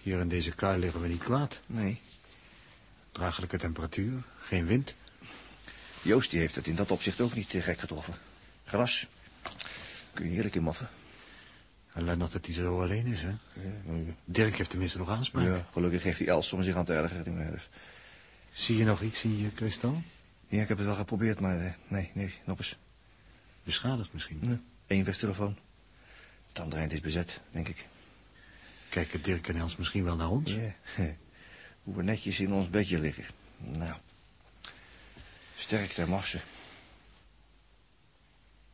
Hier 0.02 0.18
in 0.18 0.28
deze 0.28 0.50
kuil 0.50 0.78
liggen 0.78 1.00
we 1.00 1.08
niet 1.08 1.22
kwaad. 1.22 1.60
Nee. 1.66 2.00
Draaglijke 3.12 3.58
temperatuur, 3.58 4.22
geen 4.40 4.66
wind. 4.66 4.94
Joost 6.02 6.30
die 6.30 6.40
heeft 6.40 6.54
het 6.54 6.66
in 6.66 6.74
dat 6.74 6.90
opzicht 6.90 7.20
ook 7.20 7.34
niet 7.34 7.54
eh, 7.54 7.62
gek 7.62 7.78
getroffen. 7.78 8.14
Gras. 8.64 9.06
Kun 10.12 10.26
je 10.26 10.32
heerlijk 10.32 10.54
in 10.54 10.62
maffen. 10.62 10.88
En 11.92 12.04
Lennart 12.04 12.32
dat 12.32 12.46
hij 12.46 12.54
zo 12.54 12.82
alleen 12.82 13.06
is, 13.06 13.22
hè? 13.22 13.28
Ja, 13.28 14.14
Dirk 14.24 14.56
heeft 14.56 14.70
tenminste 14.70 14.98
nog 14.98 15.08
aanspraak. 15.08 15.44
ja, 15.44 15.66
gelukkig 15.72 16.02
heeft 16.02 16.18
hij 16.18 16.28
Els 16.28 16.52
om 16.52 16.62
zich 16.62 16.76
aan 16.76 16.84
te 16.84 16.92
ergeren. 16.92 17.60
Zie 18.52 18.76
je 18.76 18.84
nog 18.84 19.00
iets 19.00 19.24
in 19.24 19.38
je 19.38 19.48
kristal? 19.50 20.02
Ja, 20.52 20.62
ik 20.62 20.68
heb 20.68 20.76
het 20.76 20.86
wel 20.86 20.96
geprobeerd, 20.96 21.40
maar 21.40 21.60
eh, 21.60 21.72
nee, 21.88 22.10
nee, 22.14 22.34
nog 22.44 22.58
eens. 22.58 22.76
Beschadigd 23.64 24.12
misschien. 24.12 24.38
Nee. 24.40 24.60
Eén 24.86 25.04
vesttelefoon. 25.04 25.58
Het 26.48 26.58
andere 26.58 26.80
eind 26.80 26.92
is 26.92 27.00
bezet, 27.00 27.40
denk 27.50 27.68
ik. 27.68 27.86
Kijken 28.88 29.22
Dirk 29.22 29.48
en 29.48 29.56
Els 29.56 29.76
misschien 29.76 30.04
wel 30.04 30.16
naar 30.16 30.30
ons? 30.30 30.52
Ja. 30.52 30.74
Hoe 31.82 31.94
we 31.96 32.02
netjes 32.02 32.40
in 32.40 32.52
ons 32.52 32.70
bedje 32.70 32.98
liggen. 32.98 33.24
Nou. 33.56 33.94
Sterkte, 35.56 36.06
mag 36.06 36.26
ze. 36.26 36.40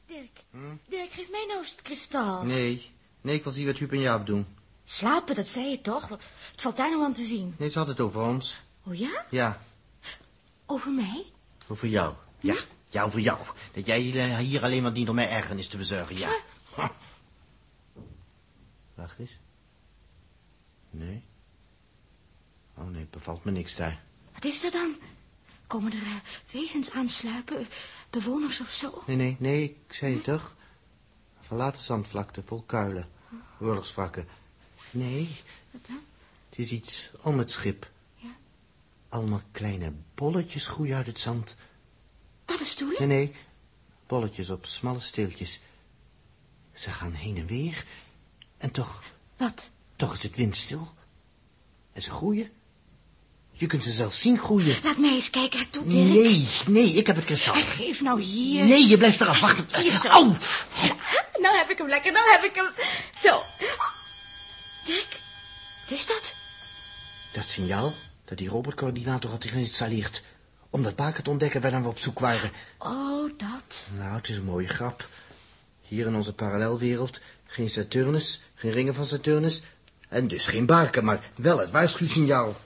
Dirk, 0.07 0.45
Dirk, 0.89 1.13
geef 1.13 1.31
mij 1.31 1.45
nou 1.47 1.59
eens 1.59 1.71
het 1.71 1.83
kristal. 1.83 2.43
Nee, 2.43 2.91
nee, 3.21 3.35
ik 3.35 3.43
wil 3.43 3.53
zien 3.53 3.67
wat 3.67 3.79
Huub 3.79 3.93
en 3.93 4.01
Jaap 4.01 4.27
doen. 4.27 4.47
Slapen, 4.85 5.35
dat 5.35 5.47
zei 5.47 5.67
je 5.67 5.81
toch? 5.81 6.09
Het 6.09 6.23
valt 6.57 6.77
daar 6.77 6.91
nog 6.91 7.05
aan 7.05 7.15
te 7.15 7.25
zien. 7.25 7.55
Nee, 7.59 7.69
ze 7.69 7.79
had 7.79 7.89
het 7.89 8.01
over 8.01 8.21
ons. 8.23 8.63
Oh 8.83 8.95
ja? 8.95 9.27
Ja, 9.31 9.61
Over 10.67 10.91
mij? 10.91 11.27
Over 11.69 11.89
jou. 11.89 12.15
Ja, 12.41 12.57
ja, 12.89 13.03
over 13.03 13.21
jou. 13.21 13.39
Dat 13.73 13.87
jij 13.87 14.01
hier, 14.01 14.37
hier 14.37 14.63
alleen 14.63 14.83
maar 14.83 14.93
dient 14.93 15.09
om 15.09 15.15
mij 15.15 15.31
ergernis 15.31 15.69
te 15.69 15.77
bezorgen, 15.77 16.17
ja. 16.19 16.37
Ha. 16.75 16.93
Wacht 18.95 19.19
eens. 19.19 19.39
Nee. 20.91 21.25
Oh 22.75 22.87
nee, 22.89 23.07
bevalt 23.11 23.45
me 23.45 23.51
niks 23.51 23.77
daar. 23.77 24.03
Wat 24.33 24.45
is 24.45 24.65
er 24.65 24.71
dan? 24.71 24.97
Komen 25.67 25.93
er 25.93 26.03
eh, 26.03 26.15
wezens 26.51 26.91
aansluipen? 26.91 27.67
Bewoners 28.11 28.61
of 28.61 28.71
zo? 28.71 29.03
Nee, 29.07 29.17
nee, 29.17 29.37
nee, 29.39 29.65
ik 29.87 29.93
zei 29.93 30.15
het 30.15 30.25
toch? 30.25 30.57
Verlaten 31.41 31.83
zandvlakte, 31.83 32.43
vol 32.43 32.63
kuilen. 32.63 33.09
Oorlogswrakken. 33.61 34.29
Nee, 34.91 35.37
Wat 35.71 35.81
dan? 35.87 36.01
het 36.51 36.59
is 36.59 36.73
iets 36.73 37.11
om 37.23 37.39
het 37.39 37.51
schip. 37.51 37.91
Allemaal 39.09 39.43
kleine 39.53 39.93
bolletjes 40.15 40.67
groeien 40.67 40.97
uit 40.97 41.07
het 41.07 41.21
zand. 41.21 41.57
Paddenstoelen? 42.45 43.09
Nee, 43.09 43.19
nee, 43.19 43.35
bolletjes 44.07 44.51
op 44.51 44.67
smalle 44.67 45.01
steeltjes. 45.01 45.61
Ze 46.73 46.91
gaan 46.91 47.13
heen 47.13 47.37
en 47.37 47.47
weer. 47.47 47.85
En 48.59 48.71
toch, 48.71 49.03
Wat? 49.37 49.69
toch 49.97 50.13
is 50.13 50.23
het 50.23 50.37
windstil. 50.37 50.89
En 51.93 52.03
ze 52.03 52.11
groeien. 52.11 52.51
Je 53.53 53.67
kunt 53.67 53.85
ze 53.85 53.93
zelfs 53.93 54.21
zien 54.21 54.39
groeien. 54.39 54.77
Laat 54.83 54.99
mij 54.99 55.11
eens 55.15 55.31
kijken, 55.31 55.71
toe, 55.71 55.87
Dirk. 55.87 56.09
Nee, 56.09 56.49
nee, 56.67 56.93
ik 56.93 57.07
heb 57.07 57.17
het 57.17 57.25
kristal. 57.25 57.55
Geef 57.55 58.01
nou 58.01 58.21
hier. 58.21 58.65
Nee, 58.65 58.87
je 58.87 58.97
blijft 58.99 59.21
eraf. 59.21 59.41
Wacht. 59.41 59.77
Hier 59.77 59.91
zo. 59.93 60.09
Au! 60.09 60.25
Nou 61.41 61.57
heb 61.57 61.71
ik 61.71 61.79
hem 61.79 61.89
lekker, 61.89 62.13
nou 62.13 62.31
heb 62.31 62.43
ik 62.43 62.55
hem. 62.55 62.67
Zo. 63.19 63.41
Dirk, 64.87 65.21
wat 65.89 65.99
is 65.99 66.07
dat? 66.07 66.35
Dat 67.33 67.49
signaal 67.49 67.93
dat 68.29 68.39
die 68.39 68.49
robotcoördinator 68.49 69.31
had 69.31 69.45
geïnstalleerd. 69.45 70.23
Om 70.71 70.83
dat 70.83 70.97
baken 70.97 71.25
te 71.25 71.31
ontdekken 71.31 71.61
waarna 71.61 71.83
we 71.83 71.89
op 71.89 71.99
zoek 71.99 72.19
waren. 72.19 72.51
Oh, 72.79 73.31
dat. 73.37 73.87
Nou, 73.99 74.17
het 74.17 74.29
is 74.29 74.37
een 74.37 74.45
mooie 74.45 74.69
grap. 74.69 75.09
Hier 75.83 76.07
in 76.07 76.15
onze 76.15 76.33
parallelwereld 76.33 77.21
geen 77.47 77.71
Saturnus, 77.71 78.43
geen 78.55 78.73
ringen 78.73 78.95
van 78.95 79.05
Saturnus... 79.05 79.63
en 80.09 80.29
dus 80.29 80.47
geen 80.47 80.67
baken, 80.67 81.05
maar 81.05 81.31
wel 81.35 81.59
het 81.59 81.71
waarschuwsignaal. 81.71 82.57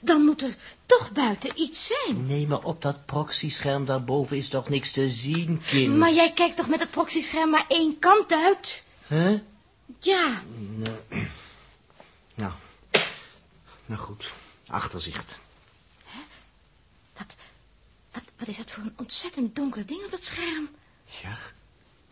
Dan 0.00 0.22
moet 0.22 0.42
er 0.42 0.56
toch 0.86 1.12
buiten 1.12 1.50
iets 1.60 1.86
zijn. 1.86 2.26
Nee, 2.26 2.46
maar 2.46 2.62
op 2.62 2.82
dat 2.82 3.06
proxyscherm 3.06 3.84
daarboven 3.84 4.36
is 4.36 4.48
toch 4.48 4.68
niks 4.68 4.92
te 4.92 5.08
zien, 5.08 5.62
kind? 5.66 5.96
Maar 5.96 6.12
jij 6.12 6.32
kijkt 6.32 6.56
toch 6.56 6.68
met 6.68 6.80
het 6.80 6.90
proxyscherm 6.90 7.50
maar 7.50 7.64
één 7.68 7.98
kant 7.98 8.32
uit? 8.32 8.82
Hè? 9.06 9.42
Ja. 9.98 10.42
Nou, 10.76 10.96
nou, 12.34 12.52
nou 13.86 14.00
goed, 14.00 14.32
achterzicht. 14.74 15.40
Wat, 17.16 17.34
wat, 18.12 18.22
wat 18.38 18.48
is 18.48 18.56
dat 18.56 18.70
voor 18.70 18.82
een 18.82 18.94
ontzettend 18.96 19.56
donker 19.56 19.86
ding 19.86 20.04
op 20.04 20.10
het 20.10 20.24
scherm? 20.24 20.68
Ja, 21.22 21.38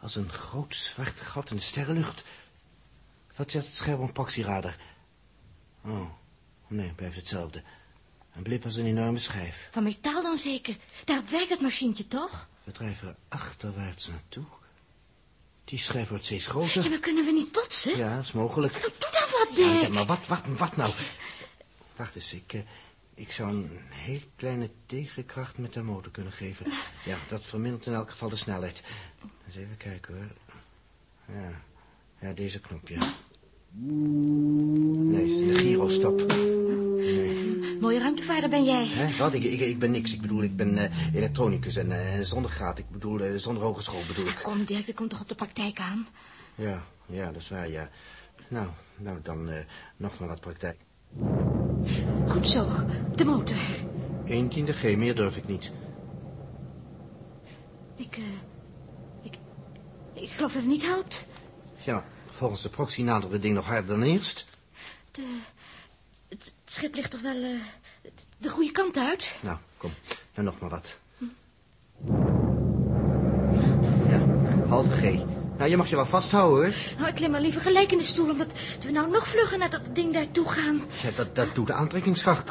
als 0.01 0.15
een 0.17 0.33
groot 0.33 0.75
zwart 0.75 1.21
gat 1.21 1.51
in 1.51 1.57
de 1.57 1.63
sterrenlucht. 1.63 2.25
Wat 3.37 3.51
zegt 3.51 3.67
het 3.67 3.77
scherm 3.77 4.01
op 4.01 4.13
proxyradar? 4.13 4.77
Oh, 5.85 6.11
nee, 6.67 6.93
blijft 6.93 7.17
hetzelfde. 7.17 7.63
Een 8.37 8.43
blip 8.43 8.65
als 8.65 8.77
een 8.77 8.87
enorme 8.87 9.19
schijf. 9.19 9.69
Van 9.73 9.83
metaal 9.83 10.23
dan 10.23 10.39
zeker. 10.39 10.77
Daarop 11.05 11.29
werkt 11.29 11.51
het 11.51 11.61
machientje 11.61 12.09
toch? 12.09 12.49
We 12.65 12.73
drijven 12.73 13.09
er 13.09 13.17
achterwaarts 13.29 14.09
naartoe. 14.09 14.45
Die 15.65 15.79
schijf 15.79 16.09
wordt 16.09 16.25
steeds 16.25 16.47
groter. 16.47 16.83
Ja, 16.83 16.89
maar 16.89 16.99
kunnen 16.99 17.25
we 17.25 17.33
niet 17.33 17.53
botsen? 17.53 17.97
Ja, 17.97 18.15
dat 18.17 18.25
is 18.25 18.33
mogelijk. 18.33 18.73
Nou, 18.73 18.93
doe 18.99 19.11
dan 19.13 19.31
wat, 19.31 19.57
Ja, 19.59 19.73
Dick. 19.73 19.83
ja, 19.83 19.89
maar 19.89 20.07
wat, 20.07 20.27
wat, 20.27 20.43
wat 20.47 20.77
nou? 20.77 20.93
Wacht 21.97 22.15
eens, 22.15 22.35
ik, 22.35 22.53
eh, 22.53 22.61
ik 23.15 23.33
zou 23.33 23.51
een 23.51 23.71
heel 23.89 24.21
kleine 24.37 24.71
tegenkracht 24.87 25.59
met 25.59 25.73
de 25.73 25.83
motor 25.83 26.13
kunnen 26.13 26.33
geven. 26.33 26.67
Ja, 27.05 27.17
dat 27.29 27.47
vermindert 27.47 27.87
in 27.87 27.93
elk 27.93 28.11
geval 28.11 28.29
de 28.29 28.37
snelheid. 28.37 28.83
Eens 29.47 29.57
even 29.57 29.77
kijken 29.77 30.15
hoor. 30.15 30.31
Ja, 31.37 31.63
ja 32.21 32.33
deze 32.33 32.61
knopje. 32.61 32.97
Nee, 33.71 35.27
de 35.27 35.55
gyrostop. 35.55 36.33
Mooie 37.81 37.99
ruimtevaarder 37.99 38.51
ben 38.51 38.65
jij. 38.65 38.87
Hè? 38.87 39.17
Wat? 39.17 39.35
Ik, 39.35 39.45
ik, 39.45 39.61
ik 39.61 39.79
ben 39.79 39.91
niks. 39.91 40.13
Ik 40.13 40.21
bedoel, 40.21 40.43
ik 40.43 40.57
ben 40.57 40.79
eh, 40.79 41.15
elektronicus 41.15 41.77
en 41.77 41.93
eh, 41.93 42.21
zonder 42.21 42.51
graad. 42.51 42.79
Ik 42.79 42.91
bedoel, 42.91 43.39
zonder 43.39 43.63
hogeschool 43.63 44.03
bedoel 44.07 44.27
ik. 44.27 44.41
Kom, 44.43 44.65
Dirk, 44.65 44.87
dat 44.87 44.95
komt 44.95 45.11
toch 45.11 45.21
op 45.21 45.29
de 45.29 45.35
praktijk 45.35 45.79
aan? 45.79 46.07
Ja, 46.55 46.83
ja, 47.07 47.27
dat 47.33 47.43
is 47.43 47.49
waar, 47.49 47.69
ja. 47.69 47.91
Nou, 48.49 48.69
nou 48.97 49.19
dan 49.23 49.51
nog 49.97 50.19
maar 50.19 50.29
wat 50.29 50.41
praktijk. 50.41 50.77
Goed 52.27 52.49
zo, 52.49 52.67
de 53.17 53.25
motor. 53.25 53.57
1 54.27 54.49
tiende 54.49 54.73
G, 54.73 54.97
meer 54.97 55.15
durf 55.15 55.37
ik 55.37 55.49
niet. 55.49 55.73
Ik, 57.97 58.17
eh... 58.17 58.25
ik... 59.23 59.35
Ik 60.13 60.31
geloof 60.31 60.53
dat 60.53 60.63
het 60.63 60.71
niet 60.71 60.87
helpt. 60.87 61.27
Ja, 61.85 62.05
volgens 62.31 62.63
de 62.63 62.69
proxy 62.69 63.03
nadert 63.03 63.33
het 63.33 63.43
ding 63.43 63.55
nog 63.55 63.67
harder 63.67 63.87
dan 63.87 64.03
eerst. 64.03 64.47
De, 65.11 65.39
het, 66.29 66.55
het 66.65 66.73
schip 66.73 66.95
ligt 66.95 67.11
toch 67.11 67.21
wel 67.23 67.43
eh, 67.43 67.61
de 68.39 68.49
goede 68.49 68.73
kant 68.73 68.97
uit? 68.97 69.39
Nou, 69.41 69.59
kom. 69.77 69.91
Dan 70.35 70.45
nog 70.45 70.59
maar 70.61 70.71
wat. 70.71 70.99
Ja, 74.09 74.27
halve 74.69 74.91
G. 74.91 75.25
Nou, 75.59 75.71
je 75.71 75.77
mag 75.77 75.89
je 75.89 75.97
wel 75.97 76.07
vasthouden, 76.07 76.65
hoor. 76.65 76.75
Nou, 76.97 77.09
ik 77.09 77.15
klim 77.15 77.31
maar 77.31 77.41
liever 77.41 77.61
gelijk 77.61 77.93
in 77.93 77.99
de 77.99 78.05
stoel, 78.05 78.31
omdat 78.31 78.53
we 78.87 78.91
nou 78.93 79.11
nog 79.11 79.29
vlugger 79.29 79.59
naar 79.59 79.71
dat 79.71 79.81
ding 79.93 80.13
daartoe 80.13 80.49
gaan. 80.51 80.81
Ja, 81.03 81.11
dat, 81.17 81.35
dat 81.35 81.55
doet 81.55 81.67
de 81.67 81.73
aantrekkingskracht. 81.73 82.51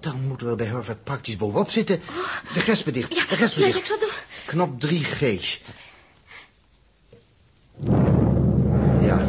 Dan 0.00 0.20
moeten 0.26 0.48
we 0.48 0.54
bij 0.54 0.66
Harvard 0.66 1.04
praktisch 1.04 1.36
bovenop 1.36 1.70
zitten. 1.70 2.00
De 2.54 2.60
gespen 2.60 2.92
dicht, 2.92 3.14
Ja, 3.14 3.24
de 3.28 3.36
gespen 3.36 3.60
ja, 3.60 3.66
dicht. 3.66 3.78
ik 3.78 3.84
zal 3.84 3.98
doen. 3.98 4.08
Knop 4.46 4.86
3G. 4.86 5.38
Ja, 9.00 9.26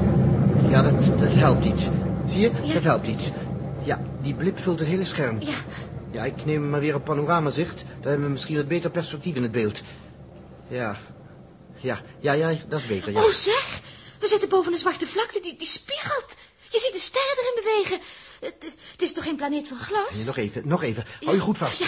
ja 0.69 0.81
dat, 0.81 1.03
dat 1.19 1.33
helpt 1.33 1.65
iets. 1.65 1.89
Zie 2.25 2.39
je, 2.41 2.51
dat 2.73 2.83
helpt 2.83 3.07
iets. 3.07 3.31
Ja, 3.83 4.01
die 4.21 4.33
blip 4.33 4.59
vult 4.59 4.79
het 4.79 4.87
hele 4.87 5.05
scherm. 5.05 5.37
Ja. 5.41 5.55
Ja, 6.11 6.23
ik 6.23 6.45
neem 6.45 6.69
maar 6.69 6.79
weer 6.79 6.95
op 6.95 7.05
panoramazicht. 7.05 7.83
Dan 7.99 8.07
hebben 8.09 8.25
we 8.25 8.31
misschien 8.31 8.55
wat 8.55 8.67
beter 8.67 8.89
perspectief 8.89 9.35
in 9.35 9.43
het 9.43 9.51
beeld. 9.51 9.81
Ja, 10.67 10.95
ja, 11.81 12.01
ja, 12.19 12.33
ja, 12.33 12.53
dat 12.67 12.79
is 12.79 12.85
beter, 12.85 13.11
ja. 13.11 13.23
Oh, 13.23 13.29
zeg! 13.29 13.81
We 14.19 14.27
zitten 14.27 14.49
boven 14.49 14.71
een 14.71 14.77
zwarte 14.77 15.07
vlakte 15.07 15.39
die, 15.39 15.55
die 15.57 15.67
spiegelt. 15.67 16.35
Je 16.69 16.79
ziet 16.79 16.93
de 16.93 16.99
sterren 16.99 17.37
erin 17.37 17.63
bewegen. 17.63 17.99
Het, 18.39 18.73
het 18.91 19.01
is 19.01 19.13
toch 19.13 19.23
geen 19.23 19.35
planeet 19.35 19.67
van 19.67 19.77
glas? 19.77 20.15
Nee, 20.15 20.25
nog 20.25 20.37
even, 20.37 20.67
nog 20.67 20.83
even. 20.83 21.05
Hou 21.21 21.35
je 21.35 21.41
goed 21.41 21.57
vast. 21.57 21.79
Ja. 21.79 21.87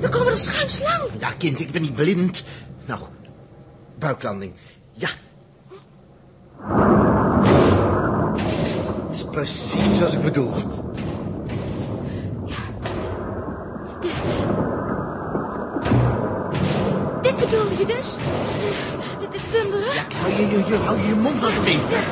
We 0.00 0.08
komen 0.08 0.32
er 0.32 0.38
schuins 0.38 0.80
lang. 0.80 1.10
Ja, 1.18 1.30
kind, 1.30 1.60
ik 1.60 1.70
ben 1.70 1.82
niet 1.82 1.94
blind. 1.94 2.42
Nou, 2.86 3.00
buiklanding. 3.98 4.54
Ja. 4.92 5.08
Is 9.12 9.24
precies 9.30 9.96
zoals 9.96 10.14
ik 10.14 10.22
bedoel. 10.22 10.77
Dit 17.48 17.58
bedoelde 17.58 17.78
je 17.78 17.96
dus? 17.96 18.14
Dit, 18.14 19.20
dit, 19.20 19.32
dit 19.32 19.50
bumberen? 19.50 19.94
Ja, 19.94 20.04
hou 20.20 20.32
je, 20.32 20.46
je, 20.46 20.64
je, 20.66 20.76
hou 20.76 20.98
je 21.00 21.14
mond 21.14 21.40
dan 21.40 21.54
toch 21.54 21.66
even. 21.66 22.04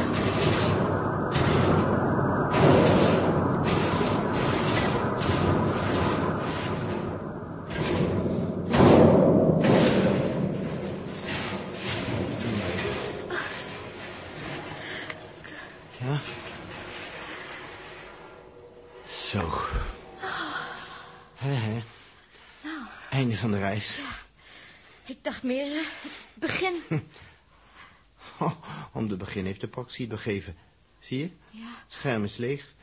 Ja. 15.99 16.21
Zo. 19.09 19.51
Hè. 21.35 21.83
Einde 23.11 23.37
van 23.37 23.51
de 23.51 23.59
reis. 23.59 24.01
Ik 25.07 25.25
dacht 25.25 25.43
meer, 25.43 25.77
eh, 25.77 25.83
begin. 26.35 26.75
Oh, 28.39 28.53
om 28.93 29.09
te 29.09 29.17
begin 29.17 29.45
heeft 29.45 29.61
de 29.61 29.69
proxy 29.69 30.01
het 30.01 30.11
begeven. 30.11 30.57
Zie 30.99 31.19
je? 31.19 31.31
Ja. 31.51 31.67
Het 31.85 31.93
scherm 31.93 32.25
is 32.25 32.37
leeg. 32.37 32.75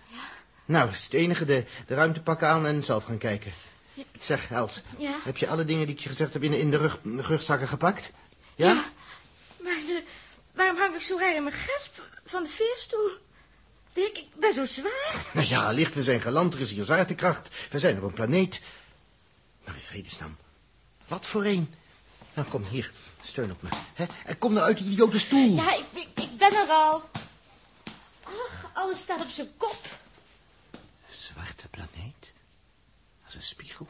Nou, 0.65 0.86
dat 0.86 0.95
is 0.95 1.03
het 1.03 1.13
enige. 1.13 1.45
De, 1.45 1.65
de 1.88 1.93
ruimte 1.95 2.21
pakken 2.21 2.47
aan 2.47 2.65
en 2.65 2.83
zelf 2.83 3.03
gaan 3.03 3.17
kijken. 3.17 3.53
Zeg, 4.19 4.51
Els. 4.51 4.81
Ja? 4.97 5.19
Heb 5.23 5.38
je 5.38 5.47
alle 5.47 5.65
dingen 5.65 5.86
die 5.88 5.95
ik 5.95 6.01
je 6.01 6.09
gezegd 6.09 6.33
heb 6.33 6.43
in, 6.43 6.51
de- 6.51 6.59
in 6.59 6.71
de 6.71 6.77
rug, 6.77 6.99
rugzakken 7.03 7.67
gepakt? 7.67 8.12
Ja? 8.55 8.73
Maar 9.63 9.73
eh, 9.73 10.01
waarom 10.53 10.77
hang 10.77 10.95
ik 10.95 11.01
zo 11.01 11.17
raar 11.17 11.36
in 11.36 11.43
mijn 11.43 11.55
gesp 11.55 12.07
van 12.25 12.43
de 12.43 12.49
veerstoel? 12.49 13.12
Dirk, 13.93 14.17
ik 14.17 14.36
ben 14.36 14.53
zo 14.53 14.65
zwaar. 14.65 15.25
Nou 15.33 15.47
ja, 15.47 15.71
licht, 15.71 15.93
we 15.93 16.03
zijn 16.03 16.21
geland. 16.21 16.53
Er 16.53 16.59
is 16.59 16.71
hier 16.71 16.83
zwaartekracht. 16.83 17.67
We 17.71 17.79
zijn 17.79 17.97
op 17.97 18.03
een 18.03 18.13
planeet. 18.13 18.62
Maar 19.65 19.75
in 19.75 19.81
vredesnaam. 19.81 20.38
Wat 21.07 21.25
voor 21.27 21.45
een? 21.45 21.73
Nou, 22.34 22.48
kom 22.48 22.63
hier. 22.63 22.91
Steun 23.22 23.52
op 23.52 23.62
me. 23.62 23.69
Hè? 23.93 24.06
En 24.26 24.38
kom 24.38 24.53
nou 24.53 24.66
uit 24.66 24.78
die 24.78 24.88
idiote 24.88 25.20
stoel. 25.20 25.53
Ja, 25.53 25.74
ik, 25.74 25.86
ik, 25.93 26.07
ik 26.16 26.38
ben 26.38 26.53
er 26.53 26.68
al. 26.68 27.10
Ach, 28.24 28.72
alles 28.74 28.99
staat 28.99 29.22
op 29.22 29.30
zijn 29.30 29.57
kop. 29.57 29.82
Zwarte 31.07 31.68
planeet? 31.68 32.34
Als 33.26 33.36
een 33.36 33.43
spiegel? 33.43 33.88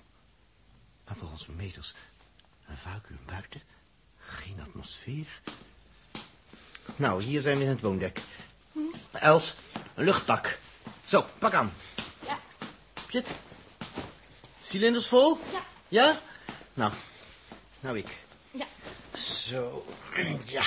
Maar 1.06 1.16
volgens 1.16 1.48
meters 1.48 1.94
een 2.68 2.78
vacuüm 2.78 3.20
buiten. 3.26 3.62
Geen 4.18 4.62
atmosfeer. 4.62 5.42
Nou, 6.96 7.24
hier 7.24 7.42
zijn 7.42 7.58
we 7.58 7.64
in 7.64 7.70
het 7.70 7.82
woondek. 7.82 8.22
Els, 9.12 9.56
een 9.96 10.04
luchtpak. 10.04 10.60
Zo, 11.06 11.26
pak 11.40 11.54
aan. 11.54 11.74
Ja. 12.26 12.40
Heb? 13.08 13.28
Cilinders 14.62 15.08
vol? 15.08 15.40
Ja. 15.52 15.66
Ja? 15.88 16.22
Nou, 16.74 16.94
nou 17.80 17.98
ik. 17.98 18.23
Ja. 18.54 18.66
Zo, 19.18 19.86
ja. 20.56 20.64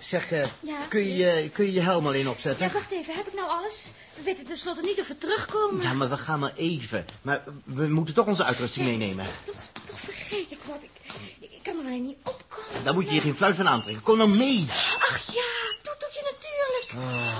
Zeg, 0.00 0.30
eh, 0.32 0.46
Ja, 0.60 0.78
kun, 0.88 1.16
je, 1.16 1.50
kun 1.52 1.64
je 1.64 1.72
je 1.72 1.80
helm 1.80 2.06
alleen 2.06 2.28
opzetten? 2.28 2.66
Ja, 2.66 2.72
wacht 2.72 2.90
even. 2.90 3.14
Heb 3.14 3.26
ik 3.26 3.34
nou 3.34 3.48
alles? 3.48 3.86
We 4.14 4.22
weten 4.22 4.44
tenslotte 4.44 4.82
niet 4.82 5.00
of 5.00 5.08
we 5.08 5.18
terugkomen. 5.18 5.82
Ja, 5.82 5.92
maar 5.92 6.08
we 6.10 6.16
gaan 6.16 6.38
maar 6.38 6.52
even. 6.56 7.04
Maar 7.22 7.42
we 7.64 7.88
moeten 7.88 8.14
toch 8.14 8.26
onze 8.26 8.44
uitrusting 8.44 8.86
meenemen. 8.86 9.26
Toch, 9.44 9.54
toch 9.86 10.00
vergeet 10.00 10.50
ik 10.50 10.58
wat. 10.64 10.82
Ik, 10.82 10.90
ik, 11.40 11.62
kan 11.62 11.78
er 11.78 11.84
alleen 11.84 12.06
niet 12.06 12.16
opkomen. 12.24 12.84
Daar 12.84 12.94
moet 12.94 13.08
je 13.08 13.14
je 13.14 13.20
geen 13.20 13.36
fluit 13.36 13.56
van 13.56 13.68
aantrekken. 13.68 14.02
Kom 14.02 14.16
nou 14.16 14.28
mee. 14.28 14.66
Ach 14.98 15.34
ja, 15.34 15.76
toeteltje 15.82 16.22
natuurlijk. 16.32 17.06
Ach, 17.08 17.37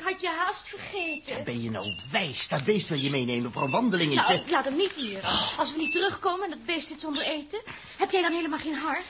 ik 0.00 0.06
had 0.06 0.20
je 0.20 0.28
haast 0.28 0.68
vergeten. 0.68 1.44
Ben 1.44 1.62
je 1.62 1.70
nou 1.70 1.86
wijs? 2.10 2.48
Dat 2.48 2.64
beest 2.64 2.88
wil 2.88 2.98
je 2.98 3.10
meenemen 3.10 3.52
voor 3.52 3.62
een 3.62 3.70
wandelingetje. 3.70 4.32
Nou, 4.32 4.44
ik 4.44 4.50
laat 4.50 4.64
hem 4.64 4.76
niet 4.76 4.92
hier. 4.92 5.20
Als 5.58 5.72
we 5.72 5.78
niet 5.78 5.92
terugkomen 5.92 6.44
en 6.44 6.50
het 6.50 6.66
beest 6.66 6.88
zit 6.88 7.00
zonder 7.00 7.22
eten, 7.22 7.60
heb 7.96 8.10
jij 8.10 8.22
dan 8.22 8.32
helemaal 8.32 8.58
geen 8.58 8.74
hart? 8.74 9.04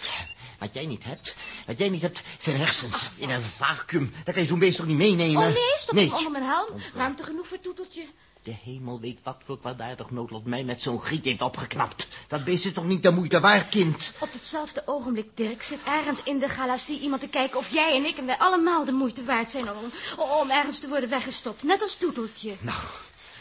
Wat 0.59 0.73
jij 0.73 0.87
niet 0.87 1.05
hebt, 1.05 1.37
wat 1.67 1.79
jij 1.79 1.89
niet 1.89 2.03
hebt, 2.03 2.23
zijn 2.39 2.57
hersens 2.57 3.11
in 3.17 3.31
een 3.31 3.43
vacuüm. 3.43 4.13
Daar 4.25 4.35
kan 4.35 4.43
je 4.43 4.49
zo'n 4.49 4.59
beest 4.59 4.77
toch 4.77 4.87
niet 4.87 4.97
meenemen? 4.97 5.47
Oh 5.47 5.55
nee, 5.55 5.75
stop 5.79 5.95
nee. 5.95 6.15
onder 6.17 6.31
mijn 6.31 6.45
helm. 6.45 6.81
Ruimte 6.95 7.23
genoeg 7.23 7.47
voor 7.47 7.61
Toeteltje. 7.61 8.07
De 8.43 8.55
hemel 8.65 9.01
weet 9.01 9.19
wat 9.23 9.37
voor 9.45 9.59
kwaadaardig 9.59 10.11
noodlot 10.11 10.45
mij 10.45 10.65
met 10.65 10.83
zo'n 10.83 11.01
griet 11.01 11.25
heeft 11.25 11.41
opgeknapt. 11.43 12.09
Dat 12.29 12.45
beest 12.45 12.65
is 12.65 12.73
toch 12.73 12.85
niet 12.85 13.03
de 13.03 13.11
moeite 13.11 13.41
waard, 13.41 13.69
kind? 13.69 14.15
Op 14.21 14.33
hetzelfde 14.33 14.83
ogenblik, 14.87 15.37
Dirk, 15.37 15.63
zit 15.63 15.79
ergens 15.85 16.23
in 16.23 16.39
de 16.39 16.49
galaxie 16.49 17.01
iemand 17.01 17.21
te 17.21 17.29
kijken 17.29 17.59
of 17.59 17.71
jij 17.73 17.95
en 17.97 18.05
ik 18.05 18.19
en 18.19 18.27
wij 18.27 18.39
allemaal 18.39 18.85
de 18.85 18.93
moeite 18.93 19.25
waard 19.25 19.51
zijn 19.51 19.71
om, 19.71 19.93
om 20.17 20.51
ergens 20.51 20.79
te 20.79 20.89
worden 20.89 21.09
weggestopt. 21.09 21.63
Net 21.63 21.83
als 21.83 21.97
Toeteltje. 21.97 22.57
Nou, 22.61 22.85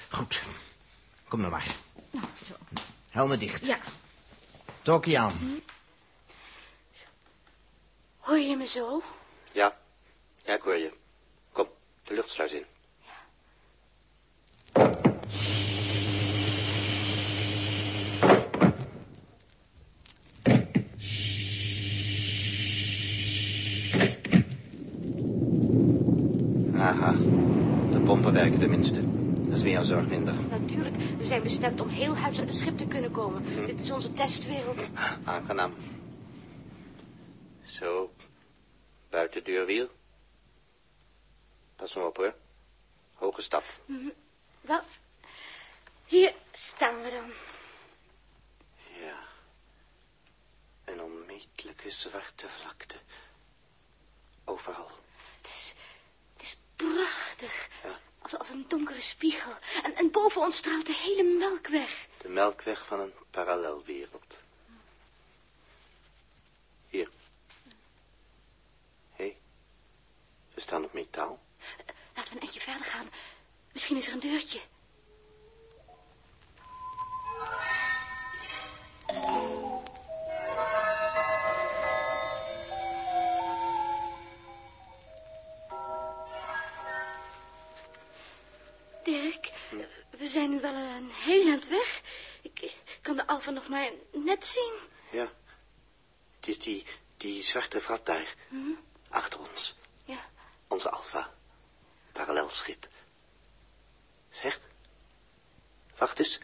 goed. 0.10 0.42
Kom 1.28 1.40
nou 1.40 1.52
maar. 1.52 1.76
Nou, 2.12 2.26
zo. 2.48 2.54
Helmen 3.10 3.40
dicht. 3.40 3.66
Ja. 3.66 3.80
Tokkie 4.82 5.20
aan. 5.20 5.62
Hoor 8.20 8.38
je 8.40 8.56
me 8.58 8.66
zo? 8.66 9.02
Ja, 9.52 9.78
ja, 10.46 10.54
ik 10.54 10.62
hoor 10.62 10.76
je. 10.78 10.94
Kom, 11.52 11.68
de 12.04 12.14
luchtsluis 12.14 12.52
in. 12.52 12.66
Aha, 26.78 27.12
de 27.92 28.02
pompen 28.06 28.34
werken 28.34 28.60
tenminste. 28.60 29.02
Dat 29.48 29.58
is 29.58 29.64
weer 29.64 29.78
een 29.78 29.84
zorg 29.84 30.08
minder. 30.08 30.34
Natuurlijk, 30.50 30.96
we 31.18 31.26
zijn 31.26 31.44
bestemd 31.44 31.82
om 31.82 31.88
heel 31.88 32.16
huis 32.16 32.40
uit 32.40 32.50
het 32.50 32.58
schip 32.58 32.78
te 32.78 32.88
kunnen 32.88 33.12
komen. 33.12 33.44
Dit 33.66 33.80
is 33.80 33.92
onze 33.92 34.14
testwereld. 34.14 34.88
Aangenaam. 35.24 35.74
Zo, 37.64 38.12
buiten 39.10 39.44
deurwiel. 39.44 39.88
Pas 41.76 41.96
maar 41.96 42.06
op 42.06 42.18
hoor. 42.18 42.34
Hoge 43.14 43.42
stap. 43.42 43.64
Mhm. 43.86 44.10
Wel, 44.62 44.82
hier 46.10 46.34
staan 46.52 47.02
we 47.02 47.10
dan. 47.10 47.32
Ja. 49.04 49.28
Een 50.86 51.02
onmetelijke 51.02 51.90
zwarte 51.90 52.50
vlakte. 52.50 52.96
Overal. 54.44 54.90
Het 55.42 55.48
is, 55.48 55.74
het 56.34 56.42
is 56.42 56.58
prachtig. 56.76 57.70
Ja. 57.84 58.00
Als, 58.20 58.38
als 58.38 58.50
een 58.50 58.66
donkere 58.68 59.02
spiegel. 59.02 59.54
En, 59.84 59.96
en 59.96 60.12
boven 60.12 60.42
ons 60.42 60.58
straalt 60.58 60.86
de 60.86 60.96
hele 60.96 61.24
melkweg. 61.24 62.08
De 62.18 62.30
melkweg 62.30 62.86
van 62.86 63.00
een 63.00 63.14
parallelwereld. 63.30 64.36
Hier. 66.88 67.10
Hé, 69.12 69.24
hey, 69.24 69.38
we 70.54 70.62
staan 70.62 70.84
op 70.84 70.94
metaal. 70.94 71.42
Laten 72.16 72.30
we 72.30 72.36
een 72.36 72.42
eindje 72.42 72.60
verder 72.60 72.86
gaan. 72.86 73.10
Misschien 73.72 73.98
is 73.98 74.08
er 74.08 74.14
een 74.14 74.20
deurtje. 74.20 74.60
Dirk, 89.04 89.52
we 90.10 90.28
zijn 90.28 90.50
nu 90.50 90.62
wel 90.62 90.74
een 90.74 91.10
heel 91.12 91.48
eind 91.48 91.68
weg. 91.68 92.02
Ik 92.42 92.78
kan 93.02 93.16
de 93.16 93.28
Alfa 93.28 93.52
nog 93.52 93.68
maar 93.68 93.90
net 94.12 94.46
zien. 94.46 94.74
Ja. 95.12 95.32
Het 96.36 96.48
is 96.48 96.60
die, 96.60 96.86
die 97.18 97.44
zwarte 97.44 97.82
vrat 97.82 98.06
daar. 98.06 98.36
Hm? 98.48 98.56
Achter 99.10 99.40
ons. 99.40 99.78
Ja. 100.04 100.30
Onze 100.68 100.90
Alfa. 100.90 101.34
Parallelschip. 102.12 102.88
Zeg. 104.30 104.60
Wacht 105.98 106.20
eens. 106.20 106.40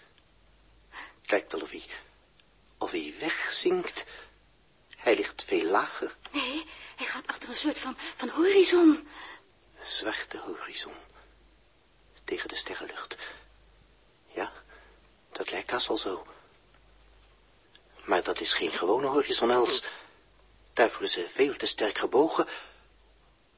Lijkt 1.26 1.52
wel 1.52 1.62
of 1.62 1.72
hij, 1.72 1.84
of 2.78 2.92
hij 2.92 3.14
wegzinkt. 3.20 4.06
Hij 4.96 5.16
ligt 5.16 5.44
veel 5.44 5.66
lager. 5.66 6.18
Nee, 6.32 6.66
hij 6.96 7.06
gaat 7.06 7.28
achter 7.28 7.50
een 7.50 7.56
soort 7.56 7.80
van, 7.80 7.98
van 8.16 8.30
horizon. 8.30 9.08
Een 9.80 9.86
zwarte 9.86 10.38
horizon. 10.38 10.94
Tegen 12.24 12.50
de 12.50 12.56
sterrenlucht. 12.56 13.16
Ja, 14.28 14.52
dat 15.32 15.52
lijkt 15.52 15.72
haast 15.72 15.88
wel 15.88 15.98
zo. 15.98 16.28
Maar 18.06 18.24
dat 18.24 18.40
is 18.40 18.54
geen 18.54 18.72
gewone 18.72 19.08
horizon, 19.08 19.52
Els. 19.52 19.84
Daarvoor 20.74 21.02
is 21.02 21.12
ze 21.12 21.30
veel 21.30 21.56
te 21.56 21.66
sterk 21.66 21.98
gebogen. 21.98 22.48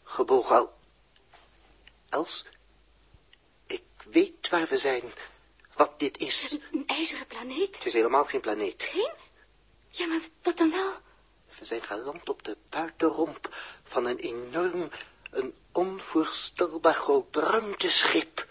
Gebogen 0.04 0.56
al... 0.56 0.76
Els, 2.10 2.46
ik 3.66 3.84
weet 4.10 4.50
waar 4.50 4.68
we 4.68 4.78
zijn. 4.78 5.04
Wat 5.78 6.00
dit 6.00 6.18
is. 6.18 6.52
Een, 6.52 6.62
een 6.72 6.88
ijzeren 6.88 7.28
planeet. 7.28 7.76
Het 7.76 7.86
is 7.86 7.94
helemaal 7.94 8.26
geen 8.26 8.40
planeet. 8.40 8.84
Geen? 8.84 9.14
Ja, 9.90 10.08
maar 10.08 10.22
wat 10.42 10.58
dan 10.58 10.72
wel? 10.72 10.92
We 11.60 11.66
zijn 11.66 11.82
geland 11.82 12.30
op 12.30 12.44
de 12.44 12.58
buitenromp 12.70 13.56
van 13.84 14.06
een 14.06 14.18
enorm, 14.18 14.90
een 15.32 15.54
onvoorstelbaar 15.72 16.94
groot 16.94 17.36
ruimteschip. 17.36 18.48